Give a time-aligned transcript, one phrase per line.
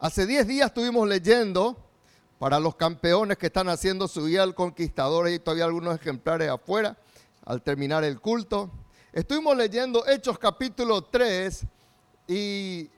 [0.00, 1.76] Hace 10 días estuvimos leyendo
[2.38, 6.96] para los campeones que están haciendo su guía al conquistador, y todavía algunos ejemplares afuera,
[7.44, 8.70] al terminar el culto.
[9.12, 11.64] Estuvimos leyendo Hechos capítulo 3
[12.28, 12.88] y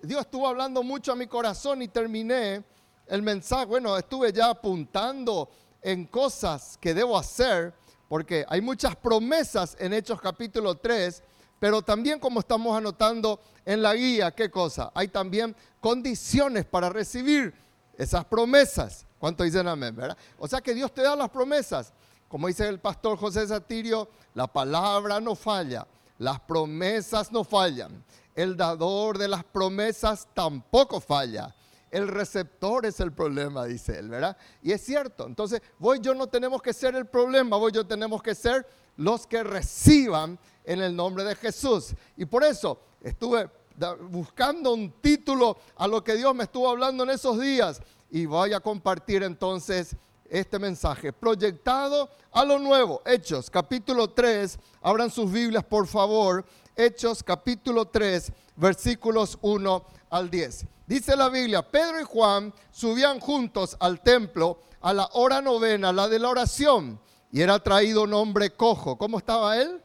[0.00, 2.62] Dios estuvo hablando mucho a mi corazón y terminé
[3.08, 3.64] el mensaje.
[3.64, 5.50] Bueno, estuve ya apuntando
[5.82, 7.74] en cosas que debo hacer,
[8.08, 11.20] porque hay muchas promesas en Hechos capítulo 3
[11.64, 14.90] pero también como estamos anotando en la guía, ¿qué cosa?
[14.94, 17.54] Hay también condiciones para recibir
[17.96, 19.06] esas promesas.
[19.18, 19.96] ¿Cuánto dicen amén?
[20.38, 21.92] O sea que Dios te da las promesas.
[22.28, 25.86] Como dice el pastor José Satirio, la palabra no falla,
[26.18, 28.04] las promesas no fallan.
[28.34, 31.54] El dador de las promesas tampoco falla.
[31.90, 34.36] El receptor es el problema, dice él, ¿verdad?
[34.62, 35.28] Y es cierto.
[35.28, 38.34] Entonces, vos y yo no tenemos que ser el problema, vos y yo tenemos que
[38.34, 41.94] ser los que reciban en el nombre de Jesús.
[42.16, 43.48] Y por eso estuve
[44.10, 47.80] buscando un título a lo que Dios me estuvo hablando en esos días
[48.10, 49.96] y voy a compartir entonces
[50.28, 53.02] este mensaje, proyectado a lo nuevo.
[53.04, 56.44] Hechos capítulo 3, abran sus Biblias por favor.
[56.76, 60.66] Hechos capítulo 3, versículos 1 al 10.
[60.86, 66.08] Dice la Biblia, Pedro y Juan subían juntos al templo a la hora novena, la
[66.08, 67.00] de la oración,
[67.34, 68.96] y era traído un hombre cojo.
[68.96, 69.82] ¿Cómo estaba él?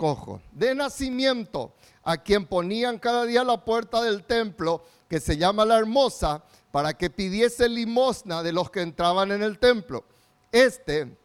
[0.00, 5.66] cojo, de nacimiento, a quien ponían cada día la puerta del templo, que se llama
[5.66, 10.04] la hermosa, para que pidiese limosna de los que entraban en el templo.
[10.50, 11.18] Este,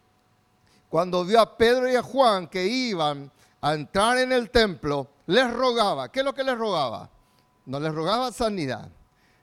[0.90, 3.31] cuando vio a Pedro y a Juan que iban
[3.62, 6.12] a entrar en el templo, les rogaba.
[6.12, 7.09] ¿Qué es lo que les rogaba?
[7.66, 8.90] No les rogaba sanidad.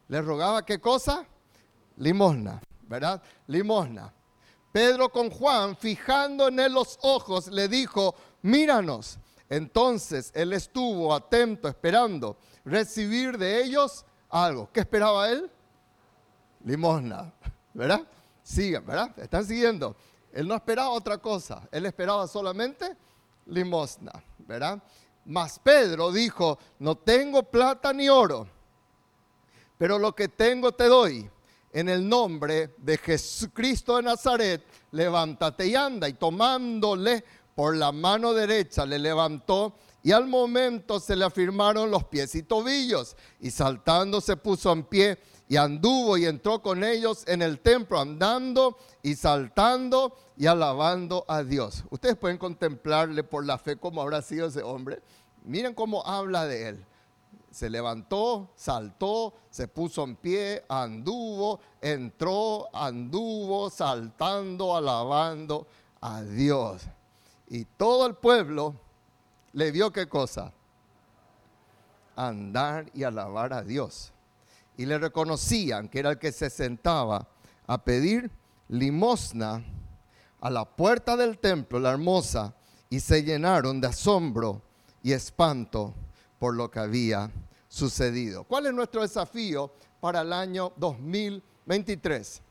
[0.09, 1.25] Les rogaba qué cosa?
[1.97, 3.23] Limosna, ¿verdad?
[3.47, 4.13] Limosna.
[4.73, 9.19] Pedro con Juan, fijando en él los ojos, le dijo, míranos.
[9.49, 14.71] Entonces él estuvo atento, esperando recibir de ellos algo.
[14.73, 15.51] ¿Qué esperaba él?
[16.65, 17.31] Limosna,
[17.75, 18.01] ¿verdad?
[18.43, 19.11] Sigan, ¿verdad?
[19.19, 19.95] Están siguiendo.
[20.33, 22.97] Él no esperaba otra cosa, él esperaba solamente
[23.47, 24.83] limosna, ¿verdad?
[25.27, 28.49] Mas Pedro dijo, no tengo plata ni oro,
[29.77, 31.31] pero lo que tengo te doy.
[31.73, 36.09] En el nombre de Jesucristo de Nazaret, levántate y anda.
[36.09, 37.25] Y tomándole
[37.55, 42.43] por la mano derecha le levantó y al momento se le afirmaron los pies y
[42.43, 45.19] tobillos y saltando se puso en pie
[45.49, 51.43] y anduvo y entró con ellos en el templo andando y saltando y alabando a
[51.43, 51.85] Dios.
[51.91, 55.03] Ustedes pueden contemplarle por la fe cómo habrá sido ese hombre.
[55.45, 56.87] Miren cómo habla de él.
[57.53, 65.67] Se levantó, saltó, se puso en pie, anduvo, entró, anduvo, saltando, alabando
[66.01, 66.83] a Dios.
[67.49, 68.75] Y todo el pueblo
[69.53, 70.51] le vio qué cosa?
[72.17, 74.13] Andar y alabar a Dios.
[74.79, 77.29] Y le reconocían que era el que se sentaba
[77.67, 78.31] a pedir
[78.69, 79.63] limosna
[80.41, 82.55] a la puerta del templo, la hermosa,
[82.89, 84.63] y se llenaron de asombro
[85.03, 85.95] y espanto
[86.43, 87.31] por lo que había
[87.69, 88.43] sucedido.
[88.43, 92.43] ¿Cuál es nuestro desafío para el año 2023?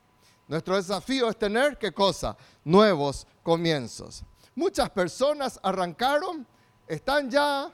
[0.47, 2.38] Nuestro desafío es tener, ¿qué cosa?
[2.63, 4.24] Nuevos comienzos.
[4.56, 6.47] Muchas personas arrancaron,
[6.88, 7.69] están ya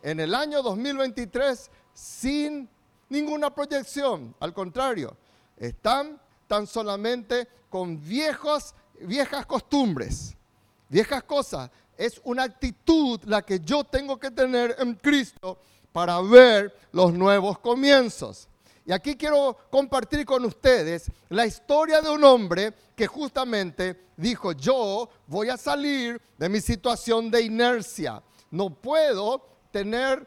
[0.00, 2.66] en el año 2023 sin
[3.10, 4.34] ninguna proyección.
[4.40, 5.14] Al contrario,
[5.58, 10.34] están tan solamente con viejos, viejas costumbres,
[10.88, 11.70] viejas cosas.
[12.02, 15.60] Es una actitud la que yo tengo que tener en Cristo
[15.92, 18.48] para ver los nuevos comienzos.
[18.84, 25.08] Y aquí quiero compartir con ustedes la historia de un hombre que justamente dijo, yo
[25.28, 28.20] voy a salir de mi situación de inercia.
[28.50, 30.26] No puedo tener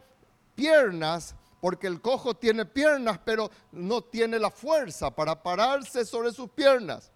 [0.56, 6.50] piernas porque el cojo tiene piernas, pero no tiene la fuerza para pararse sobre sus
[6.52, 7.12] piernas.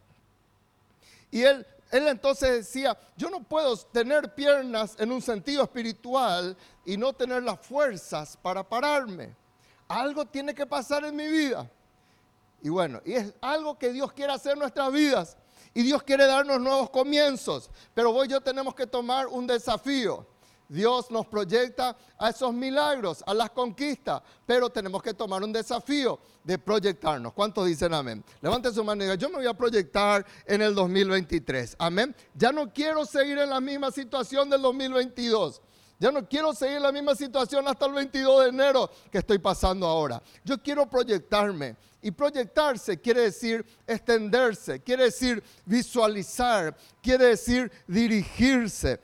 [1.31, 6.55] Y él, él entonces decía, yo no puedo tener piernas en un sentido espiritual
[6.85, 9.35] y no tener las fuerzas para pararme
[9.89, 11.69] algo tiene que pasar en mi vida.
[12.61, 15.35] Y bueno, y es algo que Dios quiere hacer en nuestras vidas.
[15.73, 17.69] Y Dios quiere darnos nuevos comienzos.
[17.93, 20.25] Pero vos y yo tenemos que tomar un desafío.
[20.69, 26.19] Dios nos proyecta a esos milagros, a las conquistas, pero tenemos que tomar un desafío
[26.43, 27.33] de proyectarnos.
[27.33, 28.23] ¿Cuántos dicen amén?
[28.39, 31.75] Levanten su mano y digan, yo me voy a proyectar en el 2023.
[31.79, 32.15] Amén.
[32.35, 35.61] Ya no quiero seguir en la misma situación del 2022.
[35.99, 39.39] Ya no quiero seguir en la misma situación hasta el 22 de enero que estoy
[39.39, 40.21] pasando ahora.
[40.45, 41.75] Yo quiero proyectarme.
[42.01, 49.01] Y proyectarse quiere decir extenderse, quiere decir visualizar, quiere decir dirigirse.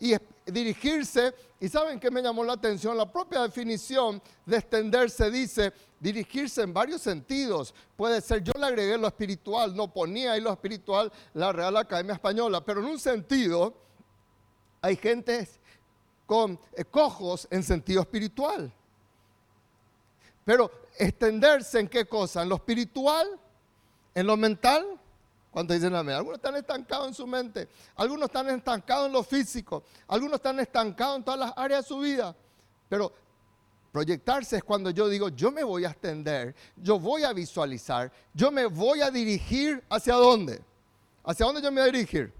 [0.00, 0.14] Y
[0.52, 1.34] dirigirse.
[1.60, 6.72] Y saben que me llamó la atención, la propia definición de extenderse dice dirigirse en
[6.72, 7.74] varios sentidos.
[7.96, 12.14] Puede ser, yo le agregué lo espiritual, no ponía ahí lo espiritual la Real Academia
[12.14, 13.74] Española, pero en un sentido
[14.80, 15.48] hay gente
[16.26, 16.60] con
[16.90, 18.72] cojos en sentido espiritual.
[20.44, 22.42] Pero extenderse en qué cosa?
[22.42, 23.26] ¿En lo espiritual?
[24.14, 24.97] ¿En lo mental?
[25.58, 26.14] Cuando dicen amén.
[26.14, 31.16] Algunos están estancados en su mente, algunos están estancados en lo físico, algunos están estancados
[31.16, 32.32] en todas las áreas de su vida.
[32.88, 33.12] Pero
[33.90, 38.52] proyectarse es cuando yo digo, yo me voy a extender, yo voy a visualizar, yo
[38.52, 40.62] me voy a dirigir hacia dónde.
[41.24, 42.32] ¿Hacia dónde yo me voy a dirigir?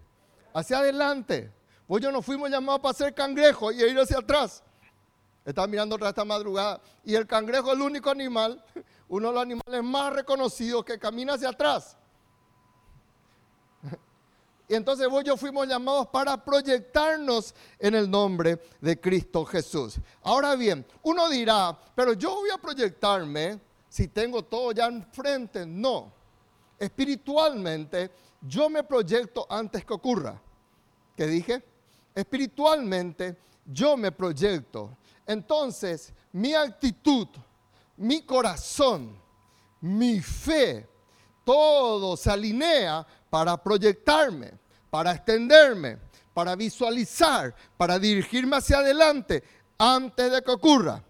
[0.55, 1.53] Hacia adelante.
[1.89, 4.63] Pues yo no fuimos llamados para ser cangrejo y ir hacia atrás.
[5.45, 8.65] Estaba mirando otra esta madrugada y el cangrejo es el único animal,
[9.09, 11.98] uno de los animales más reconocidos que camina hacia atrás.
[14.69, 19.99] Y entonces vos y yo fuimos llamados para proyectarnos en el nombre de Cristo Jesús.
[20.23, 25.65] Ahora bien, uno dirá, pero yo voy a proyectarme si tengo todo ya enfrente.
[25.65, 26.13] No,
[26.79, 28.11] espiritualmente
[28.43, 30.41] yo me proyecto antes que ocurra.
[31.17, 31.63] ¿Qué dije?
[32.15, 34.99] Espiritualmente yo me proyecto.
[35.27, 37.29] Entonces, mi actitud,
[37.97, 39.19] mi corazón,
[39.81, 40.87] mi fe,
[41.45, 44.53] todo se alinea para proyectarme,
[44.91, 45.99] para extenderme,
[46.35, 49.43] para visualizar, para dirigirme hacia adelante
[49.77, 51.03] antes de que ocurra.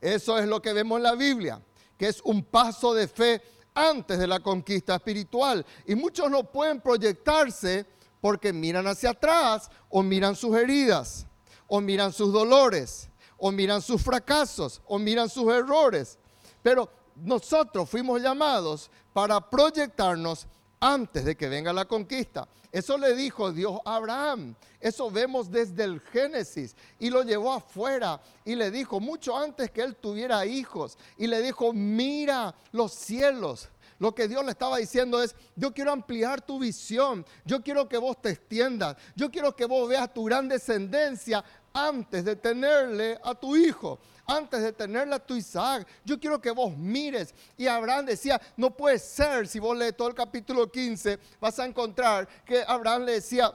[0.00, 1.60] Eso es lo que vemos en la Biblia,
[1.96, 3.40] que es un paso de fe
[3.74, 5.64] antes de la conquista espiritual.
[5.86, 7.86] Y muchos no pueden proyectarse
[8.20, 11.26] porque miran hacia atrás o miran sus heridas,
[11.68, 16.18] o miran sus dolores, o miran sus fracasos, o miran sus errores.
[16.62, 20.46] Pero nosotros fuimos llamados para proyectarnos
[20.80, 22.48] antes de que venga la conquista.
[22.72, 24.54] Eso le dijo Dios a Abraham.
[24.80, 26.74] Eso vemos desde el Génesis.
[26.98, 31.40] Y lo llevó afuera y le dijo, mucho antes que él tuviera hijos, y le
[31.40, 33.68] dijo, mira los cielos.
[33.98, 37.98] Lo que Dios le estaba diciendo es, yo quiero ampliar tu visión, yo quiero que
[37.98, 43.34] vos te extiendas, yo quiero que vos veas tu gran descendencia antes de tenerle a
[43.34, 45.86] tu hijo antes de tenerla tu Isaac.
[46.04, 47.34] Yo quiero que vos mires.
[47.56, 51.66] Y Abraham decía, no puede ser, si vos lees todo el capítulo 15, vas a
[51.66, 53.52] encontrar que Abraham le decía,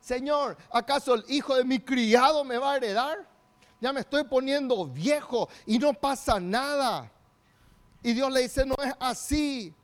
[0.00, 3.26] Señor, ¿acaso el hijo de mi criado me va a heredar?
[3.80, 7.10] Ya me estoy poniendo viejo y no pasa nada.
[8.02, 9.74] Y Dios le dice, no es así.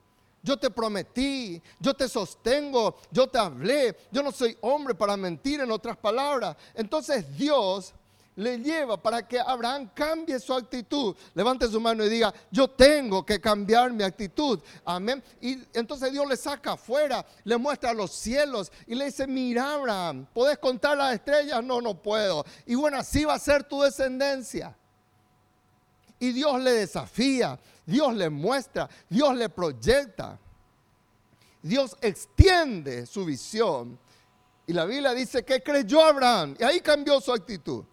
[0.42, 5.60] Yo te prometí, yo te sostengo, yo te hablé, yo no soy hombre para mentir
[5.60, 6.56] en otras palabras.
[6.74, 7.92] Entonces Dios
[8.36, 11.14] le lleva para que Abraham cambie su actitud.
[11.34, 14.60] Levante su mano y diga, yo tengo que cambiar mi actitud.
[14.84, 15.22] Amén.
[15.40, 20.26] Y entonces Dios le saca afuera, le muestra los cielos y le dice, mira Abraham,
[20.32, 21.62] ¿puedes contar las estrellas?
[21.62, 22.44] No, no puedo.
[22.66, 24.76] Y bueno, así va a ser tu descendencia.
[26.18, 30.38] Y Dios le desafía, Dios le muestra, Dios le proyecta.
[31.62, 33.98] Dios extiende su visión.
[34.66, 36.54] Y la Biblia dice que creyó Abraham.
[36.58, 37.84] Y ahí cambió su actitud.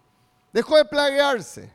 [0.52, 1.72] Dejó de plaguearse.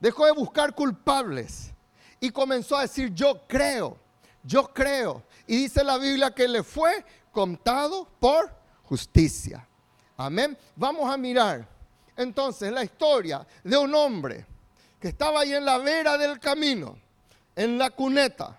[0.00, 1.72] Dejó de buscar culpables.
[2.20, 3.96] Y comenzó a decir, yo creo,
[4.42, 5.22] yo creo.
[5.46, 8.52] Y dice la Biblia que le fue contado por
[8.84, 9.66] justicia.
[10.16, 10.56] Amén.
[10.76, 11.66] Vamos a mirar
[12.16, 14.46] entonces la historia de un hombre
[15.00, 16.96] que estaba ahí en la vera del camino,
[17.56, 18.58] en la cuneta,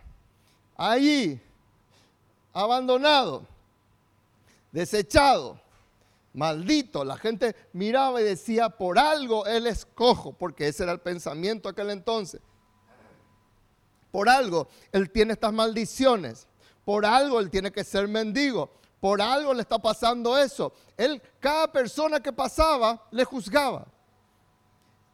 [0.75, 1.39] allí,
[2.51, 3.47] abandonado,
[4.71, 5.59] desechado,
[6.33, 7.03] maldito.
[7.03, 11.69] La gente miraba y decía, por algo él es cojo, porque ese era el pensamiento
[11.69, 12.41] aquel entonces.
[14.11, 16.47] Por algo él tiene estas maldiciones.
[16.85, 18.69] Por algo él tiene que ser mendigo.
[18.99, 20.73] Por algo le está pasando eso.
[20.95, 23.87] Él, cada persona que pasaba, le juzgaba.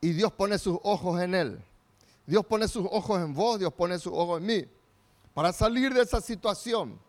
[0.01, 1.63] Y Dios pone sus ojos en él.
[2.25, 4.65] Dios pone sus ojos en vos, Dios pone sus ojos en mí.
[5.33, 6.99] Para salir de esa situación.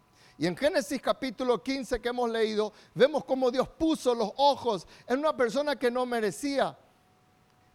[0.40, 5.18] Y en Génesis capítulo 15 que hemos leído, vemos cómo Dios puso los ojos en
[5.18, 6.78] una persona que no merecía.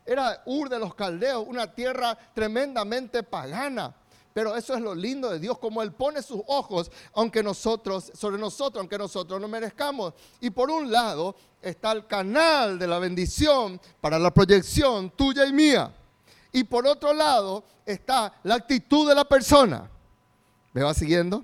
[0.04, 3.96] Era Ur de los Caldeos, una tierra tremendamente pagana.
[4.34, 8.40] Pero eso es lo lindo de Dios, como Él pone sus ojos, aunque nosotros, sobre
[8.40, 10.16] nosotros, aunque nosotros no merezcamos.
[10.42, 15.54] Y por un lado está el canal de la bendición para la proyección tuya y
[15.54, 15.94] mía.
[16.52, 19.88] Y por otro lado está la actitud de la persona.
[20.74, 21.44] ¿Me va siguiendo?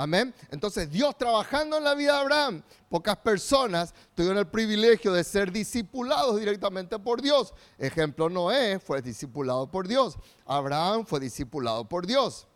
[0.00, 0.34] Amén.
[0.50, 5.52] Entonces Dios trabajando en la vida de Abraham, pocas personas tuvieron el privilegio de ser
[5.52, 7.52] discipulados directamente por Dios.
[7.76, 10.16] Ejemplo, Noé fue discipulado por Dios.
[10.46, 12.46] Abraham fue discipulado por Dios.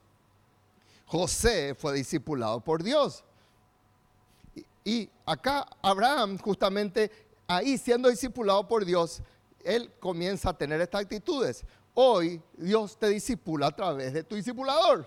[1.04, 3.22] José fue discipulado por Dios.
[4.82, 7.10] Y acá Abraham, justamente
[7.46, 9.20] ahí siendo discipulado por Dios,
[9.62, 11.62] él comienza a tener estas actitudes.
[11.92, 15.06] Hoy Dios te disipula a través de tu discipulador,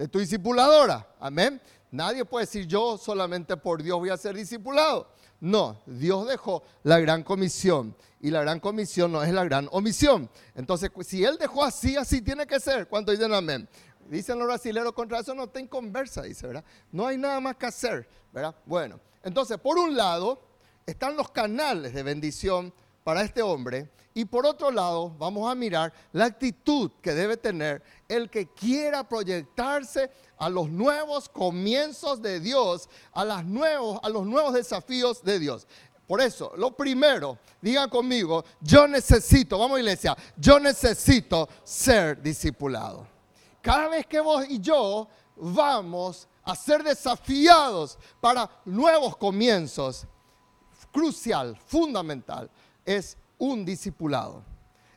[0.00, 1.06] de tu discipuladora.
[1.20, 1.60] Amén.
[1.90, 5.12] Nadie puede decir yo solamente por Dios voy a ser discipulado.
[5.40, 10.30] No, Dios dejó la gran comisión y la gran comisión no es la gran omisión.
[10.54, 12.88] Entonces, si Él dejó así, así tiene que ser.
[12.88, 13.68] ¿Cuánto dicen amén?
[14.08, 16.64] Dicen los brasileños contra eso no ten conversa, dice, ¿verdad?
[16.90, 18.54] No hay nada más que hacer, ¿verdad?
[18.64, 20.40] Bueno, entonces, por un lado,
[20.86, 22.72] están los canales de bendición
[23.04, 27.82] para este hombre y por otro lado, vamos a mirar la actitud que debe tener
[28.08, 34.26] el que quiera proyectarse a los nuevos comienzos de Dios, a, las nuevos, a los
[34.26, 35.66] nuevos desafíos de Dios.
[36.08, 43.06] Por eso, lo primero, digan conmigo, yo necesito, vamos iglesia, yo necesito ser discipulado.
[43.62, 50.04] Cada vez que vos y yo vamos a ser desafiados para nuevos comienzos,
[50.90, 52.50] crucial, fundamental,
[52.84, 54.42] es un discipulado,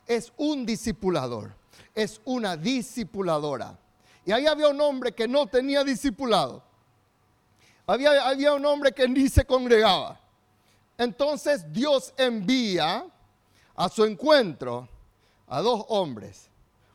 [0.06, 1.54] es un discipulador,
[1.94, 3.78] es una discipuladora.
[4.24, 6.62] Y ahí había un hombre que no tenía discipulado.
[7.86, 10.18] Había, había un hombre que ni se congregaba.
[10.96, 13.06] Entonces Dios envía
[13.74, 14.88] a su encuentro
[15.46, 16.48] a dos hombres.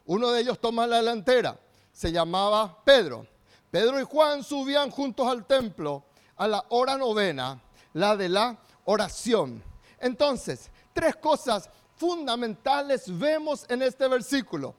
[0.06, 1.60] Uno de ellos toma la delantera.
[1.92, 3.28] Se llamaba Pedro.
[3.70, 6.04] Pedro y Juan subían juntos al templo
[6.36, 7.62] a la hora novena,
[7.94, 9.62] la de la oración.
[10.00, 14.76] Entonces, tres cosas fundamentales vemos en este versículo.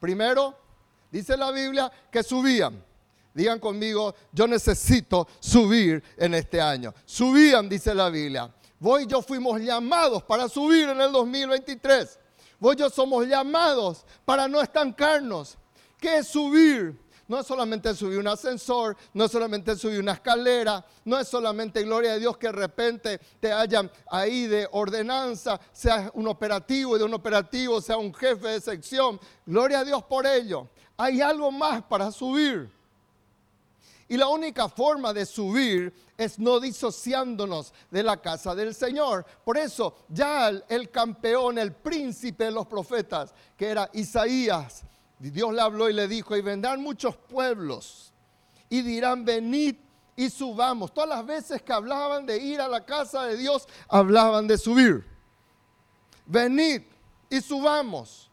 [0.00, 0.56] Primero,
[1.10, 2.82] dice la Biblia que subían.
[3.34, 6.94] Digan conmigo, yo necesito subir en este año.
[7.04, 8.50] Subían, dice la Biblia.
[8.80, 12.18] Vos y yo fuimos llamados para subir en el 2023.
[12.58, 15.58] Vos yo somos llamados para no estancarnos.
[16.00, 16.98] ¿Qué es subir?
[17.28, 21.82] No es solamente subir un ascensor, no es solamente subir una escalera, no es solamente,
[21.82, 26.98] gloria a Dios, que de repente te hayan ahí de ordenanza, sea un operativo y
[26.98, 29.20] de un operativo sea un jefe de sección.
[29.44, 30.68] Gloria a Dios por ello.
[30.96, 32.70] Hay algo más para subir.
[34.08, 39.24] Y la única forma de subir es no disociándonos de la casa del Señor.
[39.44, 44.82] Por eso ya el, campeón, el príncipe de los profetas, que era Isaías,
[45.18, 48.12] Dios le habló y le dijo, y vendrán muchos pueblos
[48.68, 49.76] y dirán, venid
[50.16, 50.92] y subamos.
[50.92, 55.04] Todas las veces que hablaban de ir a la casa de Dios, hablaban de subir.
[56.26, 56.82] Venid
[57.30, 58.30] y subamos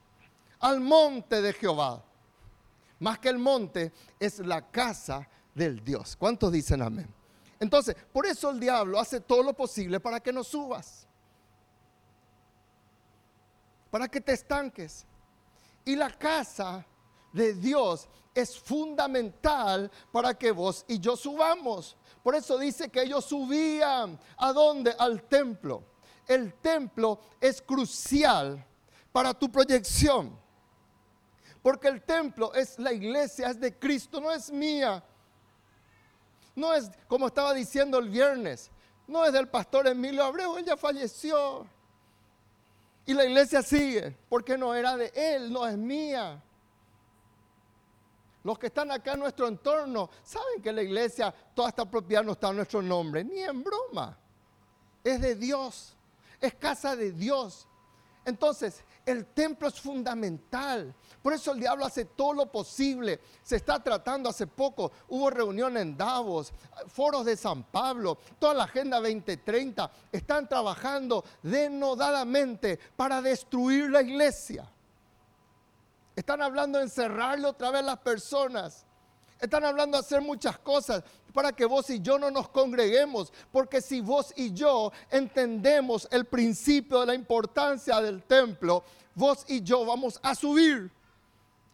[0.59, 2.03] al monte de Jehová.
[2.99, 6.15] Más que el monte es la casa del Dios.
[6.15, 7.07] ¿Cuántos dicen amén?
[7.59, 11.07] Entonces, por eso el diablo hace todo lo posible para que no subas.
[13.89, 15.05] Para que te estanques.
[15.85, 16.85] Y la casa
[17.31, 21.95] de Dios es fundamental para que vos y yo subamos.
[22.23, 24.19] Por eso dice que ellos subían.
[24.37, 24.95] ¿A dónde?
[24.97, 25.83] Al templo.
[26.27, 28.65] El templo es crucial
[29.11, 30.37] para tu proyección.
[31.61, 35.03] Porque el templo es la iglesia, es de Cristo, no es mía.
[36.55, 38.71] No es como estaba diciendo el viernes,
[39.07, 41.67] no es del pastor Emilio Abreu, él ya falleció.
[43.05, 46.41] Y la iglesia sigue, porque no era de él, no es mía.
[48.43, 52.33] Los que están acá en nuestro entorno saben que la iglesia, toda esta propiedad no
[52.33, 54.15] está en nuestro nombre, ni en broma.
[55.03, 55.95] Es de Dios,
[56.39, 57.67] es casa de Dios.
[58.23, 60.93] Entonces, el templo es fundamental.
[61.21, 63.19] Por eso el diablo hace todo lo posible.
[63.43, 66.53] Se está tratando hace poco, hubo reunión en Davos,
[66.87, 69.91] foros de San Pablo, toda la Agenda 2030.
[70.11, 74.69] Están trabajando denodadamente para destruir la iglesia.
[76.15, 78.84] Están hablando de encerrarle otra vez a las personas.
[79.39, 83.81] Están hablando de hacer muchas cosas para que vos y yo no nos congreguemos, porque
[83.81, 89.85] si vos y yo entendemos el principio de la importancia del templo, vos y yo
[89.85, 90.89] vamos a subir.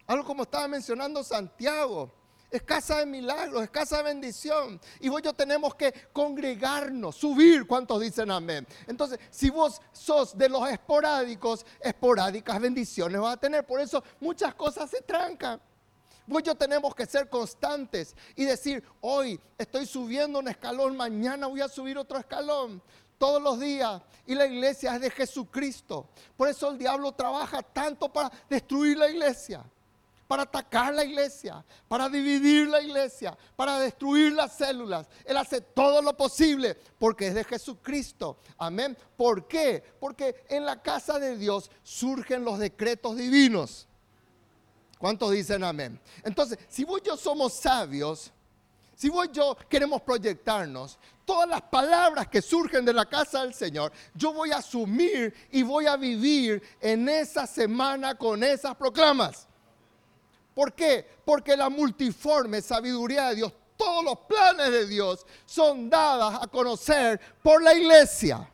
[0.06, 2.10] Algo como estaba mencionando Santiago.
[2.50, 4.78] Es casa de milagros, es casa de bendición.
[5.00, 7.66] Y vos y yo tenemos que congregarnos, subir.
[7.66, 8.66] ¿Cuántos dicen amén?
[8.86, 13.64] Entonces, si vos sos de los esporádicos, esporádicas bendiciones vas a tener.
[13.64, 15.58] Por eso muchas cosas se trancan.
[16.26, 21.68] Yo tenemos que ser constantes y decir, hoy estoy subiendo un escalón, mañana voy a
[21.68, 22.82] subir otro escalón.
[23.18, 24.02] Todos los días.
[24.26, 26.08] Y la iglesia es de Jesucristo.
[26.36, 29.64] Por eso el diablo trabaja tanto para destruir la iglesia
[30.32, 35.06] para atacar la iglesia, para dividir la iglesia, para destruir las células.
[35.26, 38.38] Él hace todo lo posible porque es de Jesucristo.
[38.56, 38.96] Amén.
[39.14, 39.84] ¿Por qué?
[40.00, 43.86] Porque en la casa de Dios surgen los decretos divinos.
[45.02, 45.98] ¿Cuántos dicen amén?
[46.22, 48.30] Entonces, si vos y yo somos sabios,
[48.94, 53.52] si vos y yo queremos proyectarnos, todas las palabras que surgen de la casa del
[53.52, 59.48] Señor, yo voy a asumir y voy a vivir en esa semana con esas proclamas.
[60.54, 61.04] ¿Por qué?
[61.24, 67.20] Porque la multiforme sabiduría de Dios, todos los planes de Dios son dadas a conocer
[67.42, 68.48] por la iglesia.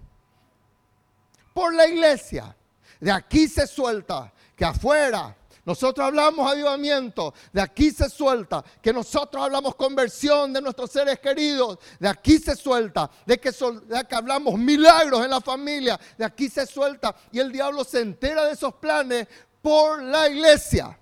[1.52, 2.56] Por la iglesia.
[2.98, 5.36] De aquí se suelta que afuera
[5.68, 11.78] nosotros hablamos avivamiento, de aquí se suelta, que nosotros hablamos conversión de nuestros seres queridos,
[12.00, 16.64] de aquí se suelta, de que, de hablamos milagros en la familia, de aquí se
[16.64, 19.28] suelta y el diablo se entera de esos planes
[19.60, 20.98] por la iglesia.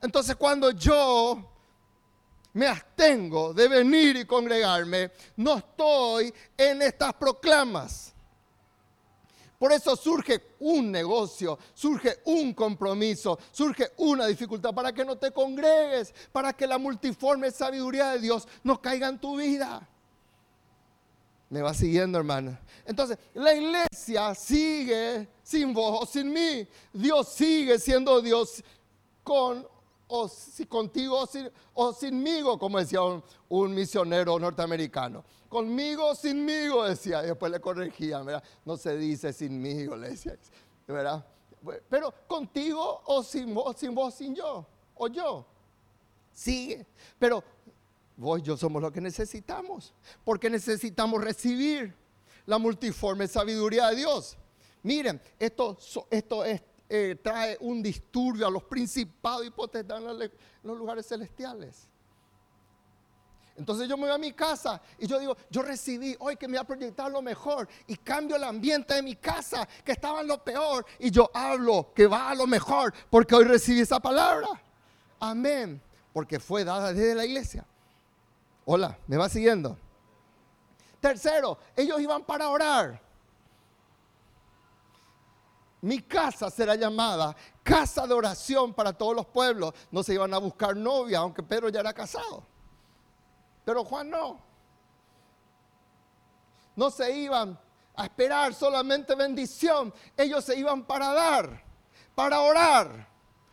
[0.00, 1.50] Entonces cuando yo
[2.52, 8.14] me abstengo de venir y congregarme, no estoy en estas proclamas.
[9.58, 15.32] Por eso surge un negocio, surge un compromiso, surge una dificultad para que no te
[15.32, 19.88] congregues, para que la multiforme sabiduría de Dios no caiga en tu vida.
[21.50, 22.56] Me va siguiendo, hermano.
[22.84, 26.68] Entonces, la iglesia sigue sin vos o sin mí.
[26.92, 28.62] Dios sigue siendo Dios
[29.24, 29.66] con
[30.08, 35.24] o si contigo o, sin, o sinmigo, como decía un, misionero norteamericano.
[35.48, 38.44] Conmigo o sinmigo, decía, y después le corregía, ¿verdad?
[38.64, 40.36] No se dice sinmigo, le decía,
[40.86, 41.24] ¿verdad?
[41.88, 45.46] Pero contigo o sin vos, sin vos, sin yo, o yo.
[46.32, 46.86] Sigue.
[47.18, 47.42] Pero
[48.16, 51.94] vos y yo somos lo que necesitamos, porque necesitamos recibir
[52.46, 54.36] la multiforme sabiduría de Dios.
[54.82, 55.78] Miren, esto,
[56.10, 60.30] esto es eh, trae un disturbio a los principados y potestades en
[60.62, 61.86] los lugares celestiales.
[63.58, 66.52] Entonces yo me voy a mi casa y yo digo, yo recibí hoy que me
[66.52, 70.28] voy a proyectar lo mejor y cambio el ambiente de mi casa que estaba en
[70.28, 74.48] lo peor y yo hablo que va a lo mejor porque hoy recibí esa palabra.
[75.18, 75.82] Amén.
[76.12, 77.66] Porque fue dada desde la iglesia.
[78.64, 79.76] Hola, ¿me va siguiendo?
[81.00, 83.08] Tercero, ellos iban para orar
[85.80, 89.74] mi casa será llamada casa de oración para todos los pueblos.
[89.90, 92.44] No se iban a buscar novia, aunque Pedro ya era casado.
[93.68, 94.40] Pero Juan no.
[96.74, 97.60] No se iban
[97.94, 99.92] a esperar solamente bendición.
[100.16, 101.62] Ellos se iban para dar,
[102.14, 103.06] para orar.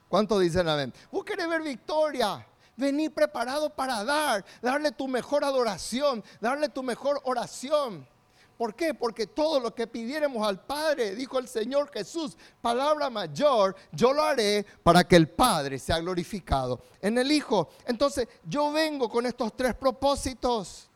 [0.07, 0.93] ¿Cuánto dicen amén?
[1.11, 2.47] Vos ver victoria.
[2.77, 8.07] Vení preparado para dar, darle tu mejor adoración, darle tu mejor oración.
[8.57, 8.93] ¿Por qué?
[8.93, 14.23] Porque todo lo que pidiéramos al Padre, dijo el Señor Jesús, palabra mayor, yo lo
[14.23, 17.69] haré para que el Padre sea glorificado en el Hijo.
[17.85, 20.89] Entonces, yo vengo con estos tres propósitos.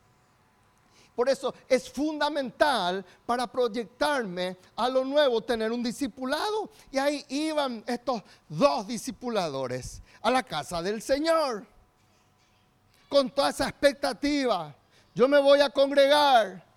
[1.14, 6.70] Por eso es fundamental para proyectarme a lo nuevo tener un discipulado.
[6.90, 11.66] Y ahí iban estos dos discipuladores a la casa del Señor.
[13.10, 14.74] Con toda esa expectativa.
[15.14, 16.69] Yo me voy a congregar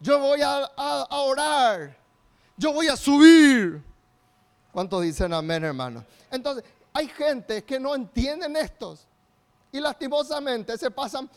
[0.00, 0.70] yo voy a,
[1.10, 1.96] orar,
[2.56, 3.82] yo voy a subir.
[4.72, 6.04] ¿Cuántos dicen amén, hermano?
[6.30, 9.06] Entonces, hay gente que no entienden estos
[9.72, 11.28] y lastimosamente se pasan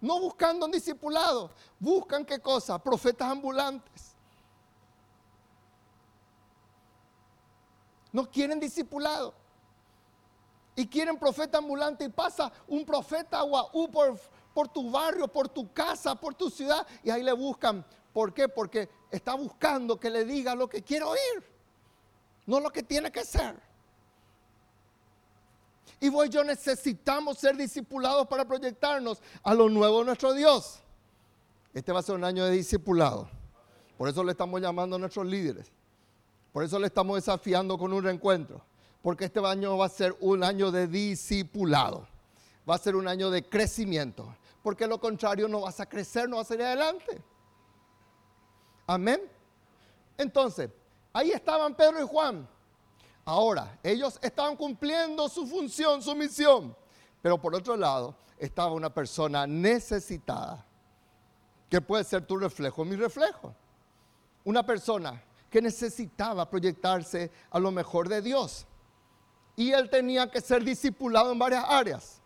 [0.00, 2.78] no buscando un discipulado, buscan qué cosa?
[2.78, 4.14] Profetas ambulantes.
[8.12, 9.34] No quieren discipulado.
[10.76, 14.16] Y quieren profeta ambulante y pasa un profeta guau por,
[14.54, 17.84] por tu barrio, por tu casa, por tu ciudad, y ahí le buscan.
[18.12, 18.48] ¿Por qué?
[18.48, 21.44] Porque está buscando que le diga lo que quiere oír,
[22.46, 23.54] no lo que tiene que ser.
[26.00, 30.80] Y vos y yo necesitamos ser discipulados para proyectarnos a lo nuevo de nuestro Dios.
[31.74, 33.28] Este va a ser un año de discipulado.
[33.96, 35.70] Por eso le estamos llamando a nuestros líderes.
[36.52, 38.62] Por eso le estamos desafiando con un reencuentro.
[39.02, 42.06] Porque este año va a ser un año de discipulado.
[42.68, 46.36] Va a ser un año de crecimiento porque lo contrario no vas a crecer, no
[46.36, 47.22] vas a ir adelante.
[48.86, 49.20] Amén.
[50.16, 50.70] Entonces,
[51.12, 52.48] ahí estaban Pedro y Juan.
[53.24, 56.76] Ahora, ellos estaban cumpliendo su función, su misión.
[57.22, 60.64] Pero por otro lado, estaba una persona necesitada,
[61.68, 63.54] que puede ser tu reflejo, mi reflejo.
[64.44, 68.66] Una persona que necesitaba proyectarse a lo mejor de Dios.
[69.56, 72.17] Y él tenía que ser discipulado en varias áreas.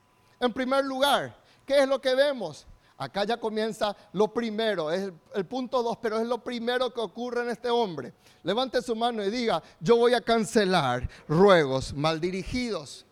[0.42, 1.34] En primer lugar,
[1.66, 2.66] ¿Qué es lo que vemos?
[2.98, 7.42] Acá ya comienza lo primero, es el, punto dos, pero es lo primero que ocurre
[7.42, 8.12] en este hombre.
[8.44, 13.04] Levante su mano y diga, yo voy a cancelar ruegos mal dirigidos.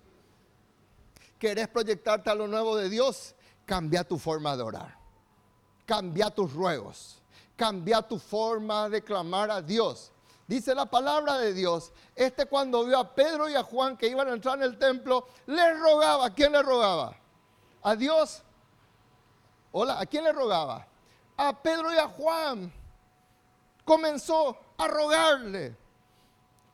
[1.38, 3.34] ¿Querés proyectarte a lo nuevo de Dios?
[3.64, 4.96] Cambia tu forma de orar.
[5.86, 7.20] Cambia tus ruegos.
[7.56, 10.12] Cambia tu forma de clamar a Dios.
[10.46, 11.92] Dice la palabra de Dios.
[12.14, 15.26] Este cuando vio a Pedro y a Juan que iban a entrar en el templo,
[15.46, 16.30] le rogaba.
[16.30, 17.19] ¿Quién le rogaba?
[17.82, 18.42] A Dios.
[19.72, 20.86] Hola, ¿a quién le rogaba?
[21.42, 22.70] a Pedro y a Juan,
[23.82, 25.74] comenzó a rogarle.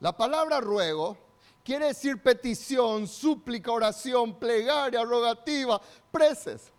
[0.00, 1.16] La palabra ruego
[1.62, 6.72] quiere decir petición, súplica, oración, plegaria, rogativa, preces.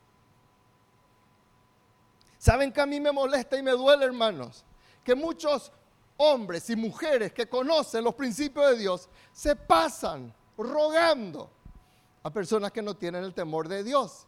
[2.38, 4.66] ¿Saben que a mí me molesta y me duele, hermanos?
[5.02, 5.72] Que muchos
[6.18, 11.50] hombres y mujeres que conocen los principios de Dios se pasan rogando
[12.28, 14.28] a personas que no tienen el temor de Dios.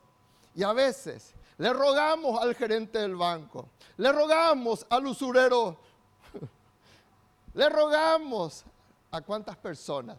[0.56, 5.78] Y a veces le rogamos al gerente del banco, le rogamos al usurero,
[7.54, 8.64] le rogamos
[9.12, 10.18] a cuántas personas.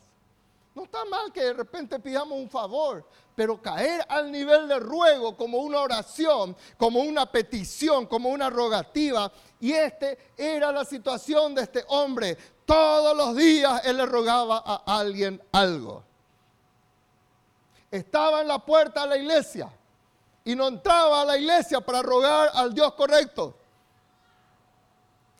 [0.75, 5.35] No está mal que de repente pidamos un favor, pero caer al nivel de ruego
[5.35, 9.33] como una oración, como una petición, como una rogativa.
[9.59, 12.37] Y este era la situación de este hombre.
[12.67, 16.10] Todos los días él le rogaba a alguien algo.
[17.91, 19.71] Estaba en la puerta de la iglesia
[20.45, 23.57] y no entraba a la iglesia para rogar al Dios correcto.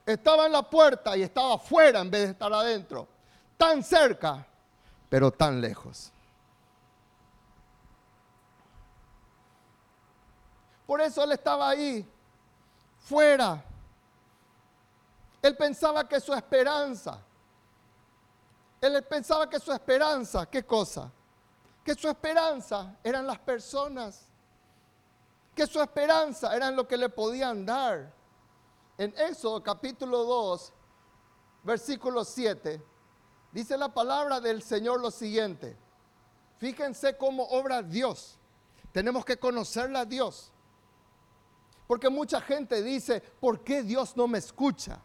[0.05, 3.07] Estaba en la puerta y estaba afuera en vez de estar adentro.
[3.57, 4.47] Tan cerca
[5.11, 6.13] pero tan lejos.
[10.87, 12.09] Por eso él estaba ahí,
[13.01, 13.63] fuera.
[15.43, 17.19] Él pensaba que su esperanza,
[18.81, 21.11] él pensaba que su esperanza, ¿qué cosa?
[21.85, 24.29] Que su esperanza eran las personas,
[25.55, 28.13] que su esperanza eran lo que le podían dar.
[28.99, 30.73] En Éxodo capítulo 2,
[31.65, 32.83] versículo 7,
[33.53, 35.77] Dice la palabra del Señor lo siguiente.
[36.59, 38.39] Fíjense cómo obra Dios.
[38.93, 40.53] Tenemos que conocerla a Dios.
[41.87, 45.01] Porque mucha gente dice, ¿por qué Dios no me escucha?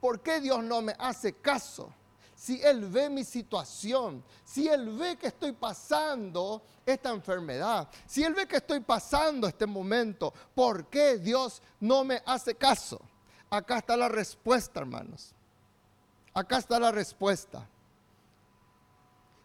[0.00, 1.92] ¿Por qué Dios no me hace caso?
[2.40, 8.32] Si Él ve mi situación, si Él ve que estoy pasando esta enfermedad, si Él
[8.32, 12.98] ve que estoy pasando este momento, ¿por qué Dios no me hace caso?
[13.50, 15.34] Acá está la respuesta, hermanos.
[16.32, 17.68] Acá está la respuesta.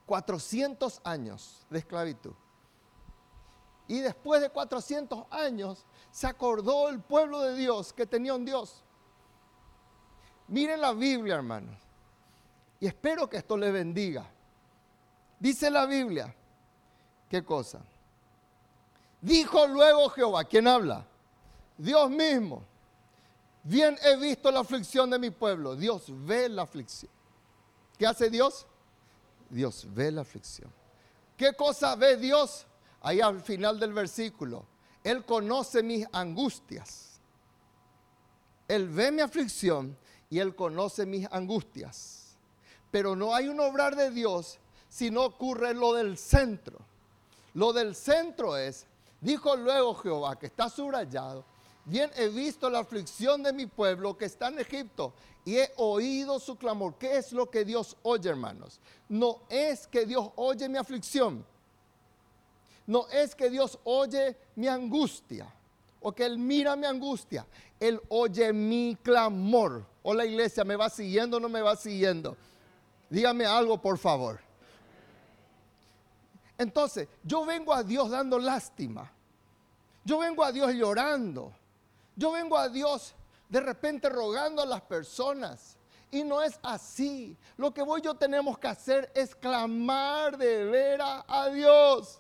[0.05, 2.34] 400 años de esclavitud.
[3.89, 8.86] Y después de 400 años se acordó el pueblo de Dios que tenía un Dios.
[10.47, 11.85] Miren la Biblia, hermanos.
[12.86, 14.30] Y espero que esto le bendiga.
[15.39, 16.32] Dice la Biblia,
[17.28, 17.82] ¿qué cosa?
[19.19, 21.04] Dijo luego Jehová, ¿quién habla?
[21.80, 22.63] Dios mismo
[23.63, 25.76] Bien he visto la aflicción de mi pueblo.
[25.76, 27.12] Dios ve la aflicción.
[27.98, 28.67] ¿Qué hace Dios?
[29.50, 30.71] Dios ve la aflicción.
[31.36, 32.67] ¿Qué cosa ve Dios?
[33.02, 34.63] Ahí al final del versículo.
[35.04, 37.19] Él conoce mis angustias.
[38.67, 39.98] Él ve mi aflicción
[40.30, 42.24] y Él conoce mis angustias.
[42.95, 46.79] Pero no hay un obrar de Dios si no ocurre lo del centro.
[47.53, 48.88] Lo del centro es,
[49.19, 51.43] dijo luego Jehová, que está subrayado,
[51.84, 56.39] Bien he visto la aflicción de mi pueblo que está en Egipto y he oído
[56.39, 56.95] su clamor.
[56.97, 58.79] ¿Qué es lo que Dios oye, hermanos?
[59.10, 61.45] No es que Dios oye mi aflicción.
[62.88, 65.53] No es que Dios oye mi angustia
[65.99, 67.45] o que Él mira mi angustia.
[67.77, 69.86] Él oye mi clamor.
[70.01, 72.38] O la iglesia me va siguiendo o no me va siguiendo.
[73.15, 74.41] Dígame algo, por favor.
[76.58, 79.10] Entonces, yo vengo a Dios dando lástima.
[80.04, 81.54] Yo vengo a Dios llorando.
[82.17, 83.15] Yo vengo a Dios
[83.47, 85.78] de repente rogando a las personas.
[86.12, 87.38] Y no es así.
[87.56, 92.19] Lo que voy yo tenemos que hacer es clamar de veras a Dios.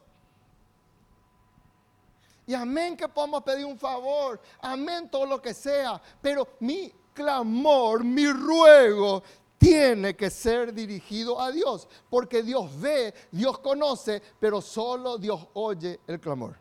[2.47, 4.39] Y amén que podamos pedir un favor.
[4.61, 6.01] Amén todo lo que sea.
[6.21, 9.21] Pero mi clamor, mi ruego
[9.65, 11.87] tiene que ser dirigido a Dios.
[12.09, 16.55] Porque Dios ve, Dios conoce, pero solo Dios oye el clamor.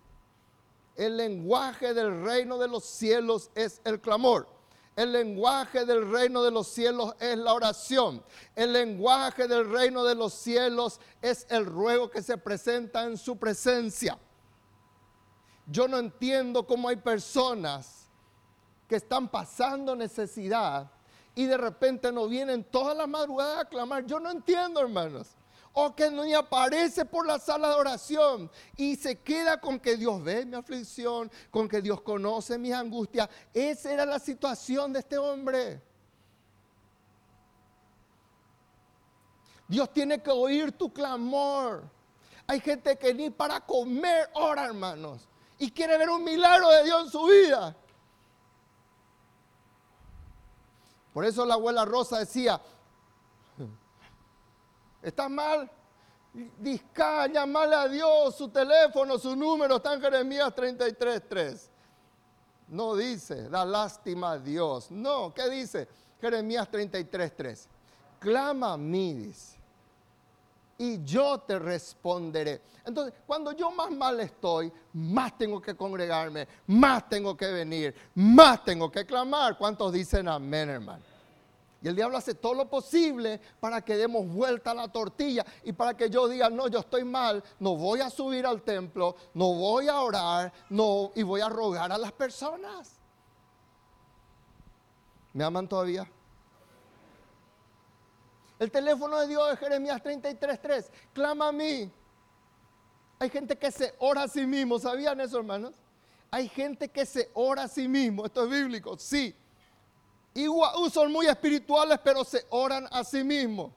[0.97, 4.49] El lenguaje del reino de los cielos es el clamor.
[4.97, 8.25] El lenguaje del reino de los cielos es la oración.
[8.55, 13.37] El lenguaje del reino de los cielos es el ruego que se presenta en su
[13.37, 14.17] presencia.
[15.67, 18.09] Yo no entiendo cómo hay personas
[18.89, 20.91] que están pasando necesidad
[21.35, 24.07] y de repente no vienen toda la madrugada a clamar.
[24.07, 25.37] Yo no entiendo, hermanos
[25.75, 30.23] o que ni aparece por la sala de oración y se queda con que Dios
[30.23, 33.29] ve mi aflicción, con que Dios conoce mis angustias.
[33.53, 35.83] Esa era la situación de este hombre.
[39.67, 41.91] Dios tiene que oír tu clamor.
[42.47, 47.07] Hay gente que ni para comer ora, hermanos, y quiere ver un milagro de Dios
[47.07, 47.77] en su vida.
[51.15, 52.61] Por eso la abuela Rosa decía,
[55.01, 55.71] ¿Estás mal?
[56.59, 61.69] Disca, llamale a Dios, su teléfono, su número está en Jeremías 33.3.
[62.69, 64.91] No dice, da lástima a Dios.
[64.91, 65.87] No, ¿qué dice?
[66.21, 67.67] Jeremías 33:3.
[68.19, 69.59] Clama a mí, dice,
[70.79, 72.61] y yo te responderé.
[72.85, 78.65] Entonces, cuando yo más mal estoy, más tengo que congregarme, más tengo que venir, más
[78.65, 79.57] tengo que clamar.
[79.57, 81.03] ¿Cuántos dicen amén, hermano?
[81.85, 85.73] Y el diablo hace todo lo posible para que demos vuelta a la tortilla y
[85.73, 89.53] para que yo diga, no, yo estoy mal, no voy a subir al templo, no
[89.53, 92.99] voy a orar, no, y voy a rogar a las personas.
[95.35, 96.09] ¿Me aman todavía?
[98.65, 101.93] El teléfono de Dios de Jeremías 33.3, clama a mí.
[103.19, 105.75] Hay gente que se ora a sí mismo, ¿sabían eso, hermanos?
[106.31, 109.37] Hay gente que se ora a sí mismo, esto es bíblico, sí.
[110.33, 113.71] Igual, son muy espirituales, pero se oran a sí mismos.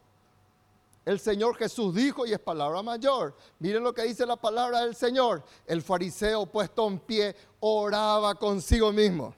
[1.04, 4.96] El Señor Jesús dijo, y es palabra mayor, miren lo que dice la palabra del
[4.96, 5.44] Señor.
[5.66, 9.36] El fariseo puesto en pie oraba consigo mismo.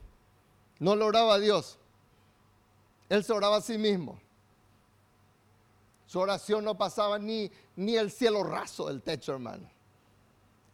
[0.78, 1.80] No lo oraba a Dios.
[3.10, 4.20] Él se oraba a sí mismo.
[6.10, 9.70] Su oración no pasaba ni, ni el cielo raso del techo, hermano.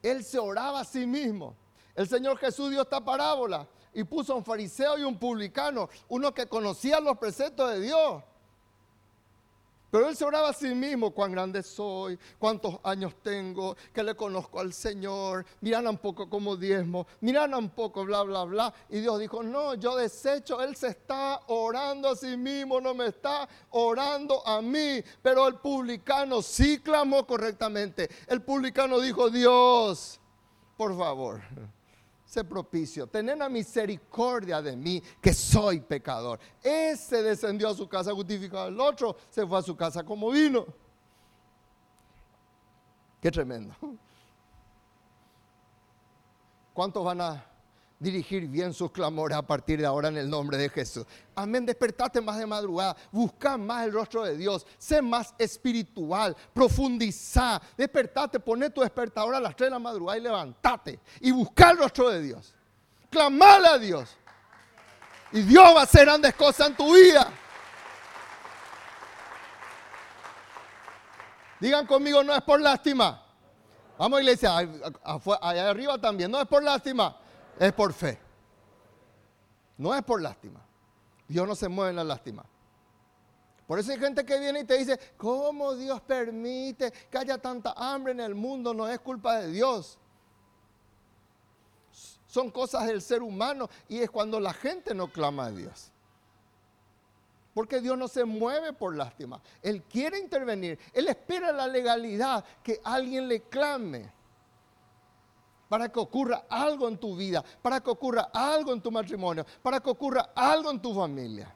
[0.01, 1.57] Él se oraba a sí mismo.
[1.93, 6.33] El Señor Jesús dio esta parábola y puso a un fariseo y un publicano, uno
[6.33, 8.23] que conocía los preceptos de Dios.
[9.95, 14.13] Pero él se oraba a sí mismo, cuán grande soy, cuántos años tengo, que le
[14.13, 18.73] conozco al Señor, miran un poco como diezmo, miran un poco, bla, bla, bla.
[18.89, 23.07] Y Dios dijo, no, yo desecho, él se está orando a sí mismo, no me
[23.07, 25.01] está orando a mí.
[25.21, 28.09] Pero el publicano sí clamó correctamente.
[28.27, 30.19] El publicano dijo, Dios,
[30.75, 31.41] por favor
[32.43, 36.39] propicio, tener la misericordia de mí, que soy pecador.
[36.61, 40.65] Ese descendió a su casa justificado, el otro se fue a su casa como vino.
[43.21, 43.73] Qué tremendo.
[46.73, 47.54] ¿Cuántos van a
[47.99, 51.05] dirigir bien sus clamores a partir de ahora en el nombre de Jesús.
[51.33, 57.61] Amén, despertate más de madrugada, busca más el rostro de Dios, sé más espiritual, profundiza,
[57.77, 61.77] despertate, poné tu despertador a las 3 de la madrugada y levantate y busca el
[61.77, 62.53] rostro de Dios.
[63.09, 64.09] Clamale a Dios.
[65.31, 67.31] Y Dios va a hacer grandes cosas en tu vida.
[71.59, 73.21] Digan conmigo, no es por lástima.
[73.97, 77.17] Vamos iglesia, allá arriba también, no es por lástima
[77.59, 78.19] es por fe.
[79.77, 80.61] No es por lástima.
[81.27, 82.45] Dios no se mueve en la lástima.
[83.67, 87.73] Por eso hay gente que viene y te dice, ¿cómo Dios permite que haya tanta
[87.75, 88.73] hambre en el mundo?
[88.73, 89.97] No es culpa de Dios.
[92.27, 95.91] Son cosas del ser humano y es cuando la gente no clama a Dios.
[97.55, 99.41] Porque Dios no se mueve por lástima.
[99.61, 100.77] Él quiere intervenir.
[100.93, 104.11] Él espera la legalidad que alguien le clame
[105.69, 109.79] para que ocurra algo en tu vida, para que ocurra algo en tu matrimonio, para
[109.79, 111.53] que ocurra algo en tu familia.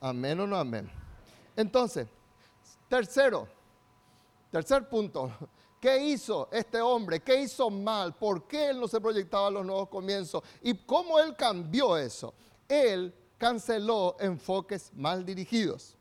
[0.00, 0.90] Amén o no amén.
[1.56, 2.08] Entonces,
[2.88, 3.48] tercero,
[4.50, 5.30] tercer punto,
[5.80, 7.20] ¿qué hizo este hombre?
[7.20, 8.14] ¿Qué hizo mal?
[8.14, 10.42] ¿Por qué él no se proyectaba a los nuevos comienzos?
[10.62, 12.34] ¿Y cómo él cambió eso?
[12.68, 15.96] Él canceló enfoques mal dirigidos.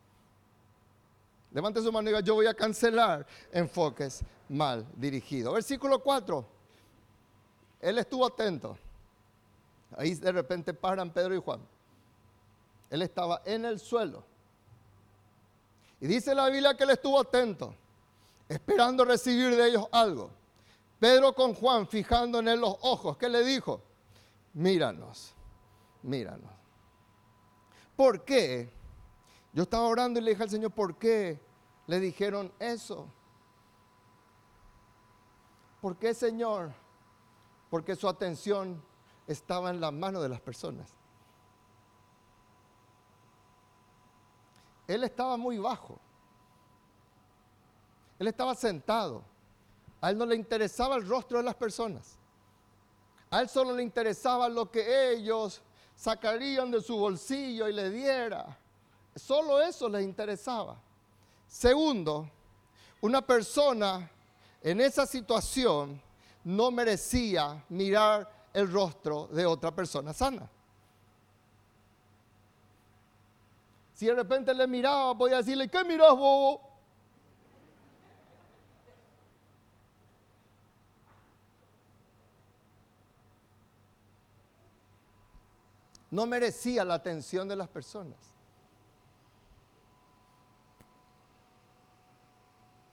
[1.52, 5.54] Levante su mano y diga, yo voy a cancelar enfoques mal dirigidos.
[5.54, 6.53] Versículo 4.
[7.84, 8.78] Él estuvo atento.
[9.98, 11.60] Ahí de repente paran Pedro y Juan.
[12.90, 14.24] Él estaba en el suelo.
[16.00, 17.76] Y dice la Biblia que él estuvo atento,
[18.48, 20.32] esperando recibir de ellos algo.
[20.98, 23.82] Pedro con Juan fijando en él los ojos, ¿qué le dijo?
[24.54, 25.34] Míranos,
[26.04, 26.52] míranos.
[27.98, 28.70] ¿Por qué?
[29.52, 31.40] Yo estaba orando y le dije al Señor, ¿por qué
[31.88, 33.08] le dijeron eso?
[35.82, 36.83] ¿Por qué, Señor?
[37.74, 38.80] Porque su atención
[39.26, 40.94] estaba en la mano de las personas.
[44.88, 46.00] Él estaba muy bajo.
[48.20, 49.24] Él estaba sentado.
[50.02, 52.20] A él no le interesaba el rostro de las personas.
[53.32, 55.64] A él solo le interesaba lo que ellos
[55.96, 58.56] sacarían de su bolsillo y le diera.
[59.16, 60.80] Solo eso les interesaba.
[61.48, 62.30] Segundo,
[63.02, 64.12] una persona
[64.62, 66.00] en esa situación
[66.44, 70.50] no merecía mirar el rostro de otra persona sana.
[73.94, 76.60] Si de repente le miraba, voy a decirle, ¿qué miras vos?
[86.12, 88.18] No merecía la atención de las personas.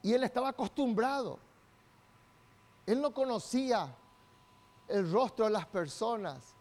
[0.01, 1.50] Y él estaba acostumbrado
[2.85, 3.95] él no conocía
[4.87, 6.55] el rostro de las personas.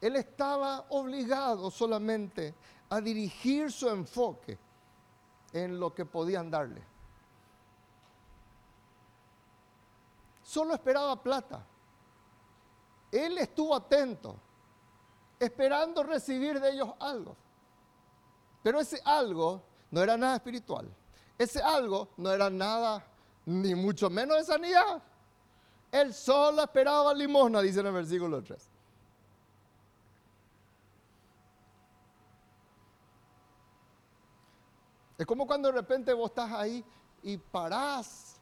[0.00, 2.54] Él estaba obligado solamente
[2.90, 4.58] a dirigir su enfoque
[5.52, 6.82] en lo que podían darle.
[10.42, 11.64] Solo esperaba plata.
[13.10, 14.36] Él estuvo atento,
[15.38, 17.36] esperando recibir de ellos algo.
[18.62, 20.94] Pero ese algo no era nada espiritual.
[21.38, 23.04] Ese algo no era nada,
[23.46, 25.02] ni mucho menos de sanidad.
[25.92, 28.70] Él solo esperaba limosna, dice en el versículo 3.
[35.18, 36.82] Es como cuando de repente vos estás ahí
[37.22, 38.40] y parás